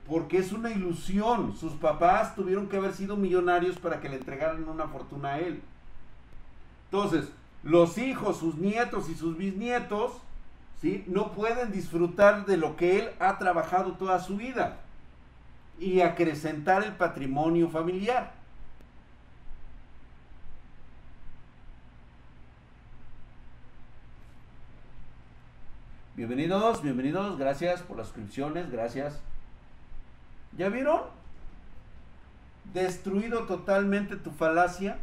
Porque 0.08 0.38
es 0.38 0.52
una 0.52 0.72
ilusión. 0.72 1.56
Sus 1.56 1.74
papás 1.74 2.36
tuvieron 2.36 2.68
que 2.68 2.78
haber 2.78 2.94
sido 2.94 3.18
millonarios 3.18 3.78
para 3.78 4.00
que 4.00 4.10
le 4.10 4.18
entregaran 4.18 4.68
una 4.68 4.88
fortuna 4.88 5.34
a 5.34 5.40
él. 5.40 5.62
Entonces, 6.86 7.30
los 7.64 7.98
hijos, 7.98 8.38
sus 8.38 8.56
nietos 8.56 9.10
y 9.10 9.16
sus 9.16 9.38
bisnietos, 9.38 10.14
¿sí? 10.82 11.04
No 11.08 11.34
pueden 11.34 11.72
disfrutar 11.72 12.46
de 12.46 12.58
lo 12.58 12.78
que 12.78 13.00
él 13.00 13.10
ha 13.20 13.38
trabajado 13.38 13.94
toda 13.94 14.20
su 14.20 14.38
vida 14.38 14.78
y 15.80 16.02
acrecentar 16.02 16.84
el 16.84 16.94
patrimonio 16.94 17.70
familiar. 17.70 18.37
Bienvenidos, 26.18 26.82
bienvenidos, 26.82 27.38
gracias 27.38 27.84
por 27.84 27.96
las 27.96 28.08
suscripciones, 28.08 28.72
gracias. 28.72 29.22
¿Ya 30.58 30.68
vieron? 30.68 31.02
Destruido 32.74 33.46
totalmente 33.46 34.16
tu 34.16 34.32
falacia 34.32 34.98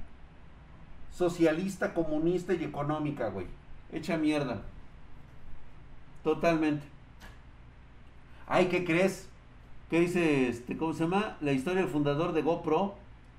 socialista, 1.12 1.94
comunista 1.94 2.52
y 2.52 2.64
económica, 2.64 3.28
güey. 3.28 3.46
Hecha 3.92 4.16
mierda. 4.16 4.62
Totalmente. 6.24 6.84
Ay, 8.48 8.66
¿qué 8.66 8.84
crees? 8.84 9.28
¿Qué 9.90 10.00
dice 10.00 10.48
este? 10.48 10.76
¿Cómo 10.76 10.94
se 10.94 11.04
llama? 11.04 11.36
La 11.40 11.52
historia 11.52 11.82
del 11.82 11.90
fundador 11.92 12.32
de 12.32 12.42
GoPro 12.42 12.96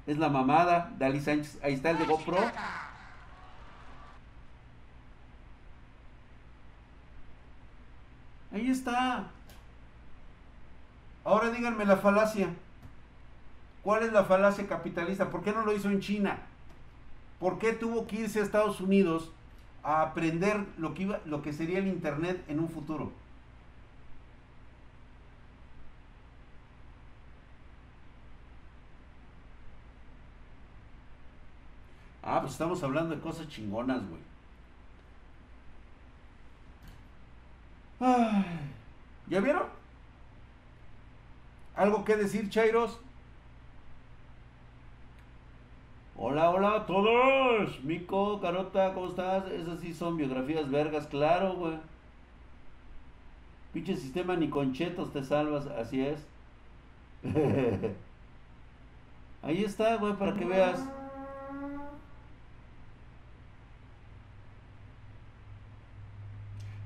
es 0.08 0.18
la 0.18 0.30
mamada. 0.30 0.94
Dali 0.98 1.20
Sánchez. 1.20 1.60
Ahí 1.62 1.74
está 1.74 1.90
el 1.90 1.98
de 1.98 2.06
GoPro. 2.06 2.38
Ahí 8.56 8.70
está. 8.70 9.28
Ahora 11.26 11.49
díganme 11.49 11.84
la 11.84 11.97
falacia. 11.97 12.53
¿Cuál 13.84 14.03
es 14.03 14.14
la 14.14 14.24
falacia 14.24 14.66
capitalista? 14.66 15.30
¿Por 15.30 15.43
qué 15.43 15.51
no 15.51 15.66
lo 15.66 15.74
hizo 15.74 15.89
en 15.89 15.99
China? 15.99 16.39
¿Por 17.38 17.60
qué 17.60 17.74
tuvo 17.74 18.08
que 18.08 18.22
irse 18.22 18.39
a 18.39 18.43
Estados 18.43 18.80
Unidos 18.80 19.30
a 19.84 20.01
aprender 20.03 20.66
lo 20.78 20.93
que, 20.93 21.03
iba, 21.03 21.20
lo 21.26 21.41
que 21.41 21.51
sería 21.51 21.80
el 21.80 21.88
Internet 21.88 22.45
en 22.47 22.62
un 22.62 22.70
futuro? 22.70 23.12
Ah, 32.24 32.39
pues 32.39 32.53
estamos 32.53 32.82
hablando 32.84 33.16
de 33.16 33.22
cosas 33.22 33.49
chingonas, 33.49 34.08
güey. 34.08 34.35
¿Ya 38.00 39.39
vieron? 39.39 39.64
¿Algo 41.76 42.04
que 42.04 42.16
decir, 42.16 42.50
Chairos? 42.50 43.00
Hola, 46.18 46.50
hola 46.50 46.76
a 46.76 46.86
todos. 46.86 47.84
Mico, 47.84 48.39
Carota, 48.39 48.93
¿cómo 48.93 49.08
estás? 49.08 49.50
Esas 49.52 49.80
sí 49.80 49.93
son 49.93 50.18
biografías 50.18 50.70
vergas, 50.70 51.08
claro, 51.08 51.56
güey. 51.56 51.78
Pinche 53.74 53.96
sistema 53.98 54.36
ni 54.36 54.50
conchetos 54.50 55.12
te 55.12 55.24
salvas, 55.24 55.68
así 55.68 56.02
es. 56.02 56.26
Ahí 59.41 59.64
está, 59.64 59.98
güey, 59.98 60.14
para 60.14 60.34
que 60.36 60.46
veas. 60.46 60.84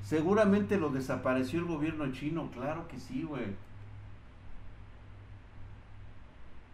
Seguramente 0.10 0.80
lo 0.80 0.90
desapareció 0.90 1.60
el 1.60 1.66
gobierno 1.66 2.12
chino, 2.12 2.50
claro 2.50 2.88
que 2.88 3.00
sí, 3.00 3.22
güey. 3.22 3.46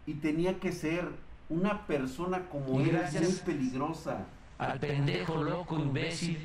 Y 0.06 0.14
tenía 0.14 0.58
que 0.58 0.72
ser 0.72 1.10
una 1.50 1.86
persona 1.86 2.48
como 2.48 2.80
él, 2.80 2.98
muy 3.12 3.32
peligrosa. 3.44 4.24
Al 4.56 4.80
pendejo 4.80 5.44
loco 5.44 5.78
imbécil. 5.78 6.38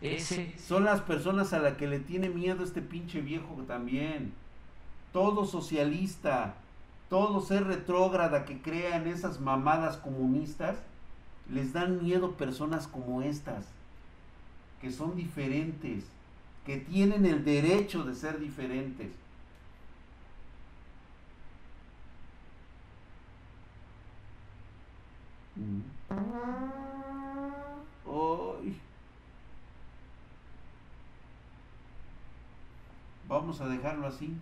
Ese. 0.00 0.56
Son 0.60 0.84
las 0.84 1.00
personas 1.00 1.52
a 1.54 1.58
las 1.58 1.76
que 1.76 1.88
le 1.88 1.98
tiene 1.98 2.28
miedo 2.28 2.62
este 2.62 2.82
pinche 2.82 3.20
viejo 3.20 3.64
también. 3.66 4.32
Todo 5.12 5.44
socialista, 5.44 6.54
todo 7.10 7.40
ser 7.40 7.64
retrógrada 7.64 8.44
que 8.44 8.62
crea 8.62 8.96
en 8.96 9.08
esas 9.08 9.40
mamadas 9.40 9.96
comunistas, 9.96 10.76
les 11.50 11.72
dan 11.72 12.00
miedo 12.00 12.36
personas 12.36 12.86
como 12.86 13.22
estas 13.22 13.66
que 14.82 14.90
son 14.90 15.14
diferentes, 15.14 16.04
que 16.66 16.76
tienen 16.76 17.26
el 17.26 17.44
derecho 17.44 18.04
de 18.04 18.14
ser 18.14 18.38
diferentes. 18.38 19.10
Vamos 33.28 33.60
a 33.62 33.66
dejarlo 33.66 34.06
así. 34.06 34.36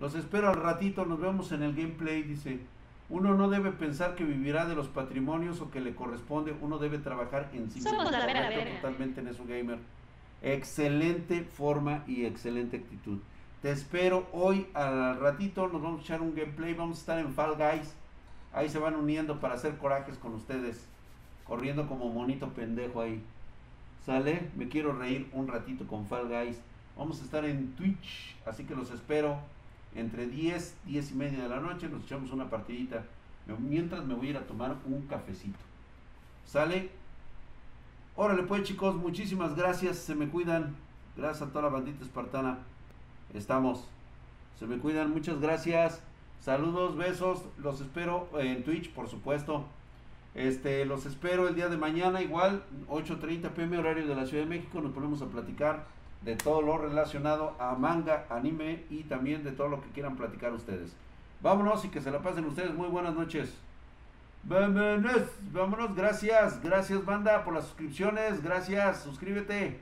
Los 0.00 0.14
espero 0.14 0.50
al 0.50 0.56
ratito, 0.56 1.06
nos 1.06 1.18
vemos 1.18 1.50
en 1.52 1.62
el 1.62 1.74
gameplay, 1.74 2.22
dice. 2.22 2.60
Uno 3.08 3.34
no 3.34 3.48
debe 3.48 3.72
pensar 3.72 4.16
que 4.16 4.24
vivirá 4.24 4.66
de 4.66 4.74
los 4.74 4.88
patrimonios 4.88 5.60
o 5.60 5.70
que 5.70 5.80
le 5.80 5.94
corresponde, 5.94 6.54
uno 6.60 6.78
debe 6.78 6.98
trabajar 6.98 7.50
en 7.54 7.70
sí 7.70 7.80
mismo. 7.80 7.90
Totalmente 8.82 9.20
en 9.20 9.28
eso, 9.28 9.44
gamer. 9.46 9.78
Excelente 10.46 11.42
forma 11.42 12.04
y 12.06 12.24
excelente 12.24 12.76
actitud. 12.76 13.18
Te 13.62 13.72
espero 13.72 14.28
hoy 14.32 14.68
al 14.74 15.18
ratito. 15.18 15.66
Nos 15.66 15.82
vamos 15.82 16.02
a 16.02 16.04
echar 16.04 16.22
un 16.22 16.36
gameplay. 16.36 16.72
Vamos 16.72 16.98
a 16.98 17.00
estar 17.00 17.18
en 17.18 17.34
Fall 17.34 17.56
Guys. 17.56 17.92
Ahí 18.52 18.68
se 18.68 18.78
van 18.78 18.94
uniendo 18.94 19.40
para 19.40 19.54
hacer 19.54 19.76
corajes 19.76 20.16
con 20.18 20.34
ustedes. 20.34 20.86
Corriendo 21.42 21.88
como 21.88 22.10
monito 22.10 22.50
pendejo 22.50 23.00
ahí. 23.00 23.20
¿Sale? 24.04 24.48
Me 24.54 24.68
quiero 24.68 24.92
reír 24.92 25.28
un 25.32 25.48
ratito 25.48 25.84
con 25.88 26.06
Fall 26.06 26.28
Guys. 26.28 26.60
Vamos 26.96 27.20
a 27.20 27.24
estar 27.24 27.44
en 27.44 27.72
Twitch. 27.72 28.36
Así 28.46 28.62
que 28.62 28.76
los 28.76 28.92
espero 28.92 29.38
entre 29.96 30.28
10, 30.28 30.76
10 30.84 31.10
y 31.10 31.14
media 31.16 31.42
de 31.42 31.48
la 31.48 31.58
noche. 31.58 31.88
Nos 31.88 32.04
echamos 32.04 32.30
una 32.30 32.48
partidita. 32.48 33.02
Mientras 33.58 34.04
me 34.04 34.14
voy 34.14 34.28
a 34.28 34.30
ir 34.30 34.36
a 34.36 34.46
tomar 34.46 34.76
un 34.86 35.08
cafecito. 35.08 35.58
¿Sale? 36.44 36.90
Órale 38.18 38.44
pues 38.44 38.62
chicos, 38.62 38.96
muchísimas 38.96 39.54
gracias. 39.54 39.98
Se 39.98 40.14
me 40.14 40.28
cuidan. 40.28 40.74
Gracias 41.18 41.48
a 41.48 41.52
toda 41.52 41.64
la 41.64 41.68
bandita 41.68 42.02
espartana. 42.02 42.58
Estamos. 43.34 43.86
Se 44.58 44.66
me 44.66 44.78
cuidan. 44.78 45.10
Muchas 45.10 45.38
gracias. 45.38 46.02
Saludos, 46.40 46.96
besos. 46.96 47.44
Los 47.58 47.82
espero 47.82 48.28
en 48.38 48.64
Twitch, 48.64 48.90
por 48.90 49.08
supuesto. 49.08 49.66
Este, 50.34 50.86
los 50.86 51.04
espero 51.04 51.46
el 51.46 51.54
día 51.54 51.68
de 51.68 51.76
mañana, 51.76 52.22
igual, 52.22 52.62
8.30 52.88 53.50
pm 53.50 53.78
horario 53.78 54.06
de 54.06 54.14
la 54.14 54.26
Ciudad 54.26 54.44
de 54.44 54.50
México. 54.50 54.80
Nos 54.80 54.92
ponemos 54.92 55.20
a 55.20 55.26
platicar 55.26 55.84
de 56.22 56.36
todo 56.36 56.62
lo 56.62 56.78
relacionado 56.78 57.54
a 57.58 57.74
manga, 57.74 58.26
anime 58.30 58.84
y 58.88 59.02
también 59.04 59.44
de 59.44 59.52
todo 59.52 59.68
lo 59.68 59.82
que 59.82 59.90
quieran 59.90 60.16
platicar 60.16 60.54
ustedes. 60.54 60.96
Vámonos 61.42 61.84
y 61.84 61.88
que 61.88 62.00
se 62.00 62.10
la 62.10 62.22
pasen 62.22 62.46
ustedes. 62.46 62.74
Muy 62.74 62.88
buenas 62.88 63.14
noches. 63.14 63.54
Vámonos, 64.48 65.22
vámonos, 65.50 65.96
gracias, 65.96 66.62
gracias 66.62 67.04
banda 67.04 67.42
por 67.42 67.52
las 67.52 67.64
suscripciones, 67.64 68.40
gracias, 68.44 68.98
suscríbete. 69.02 69.80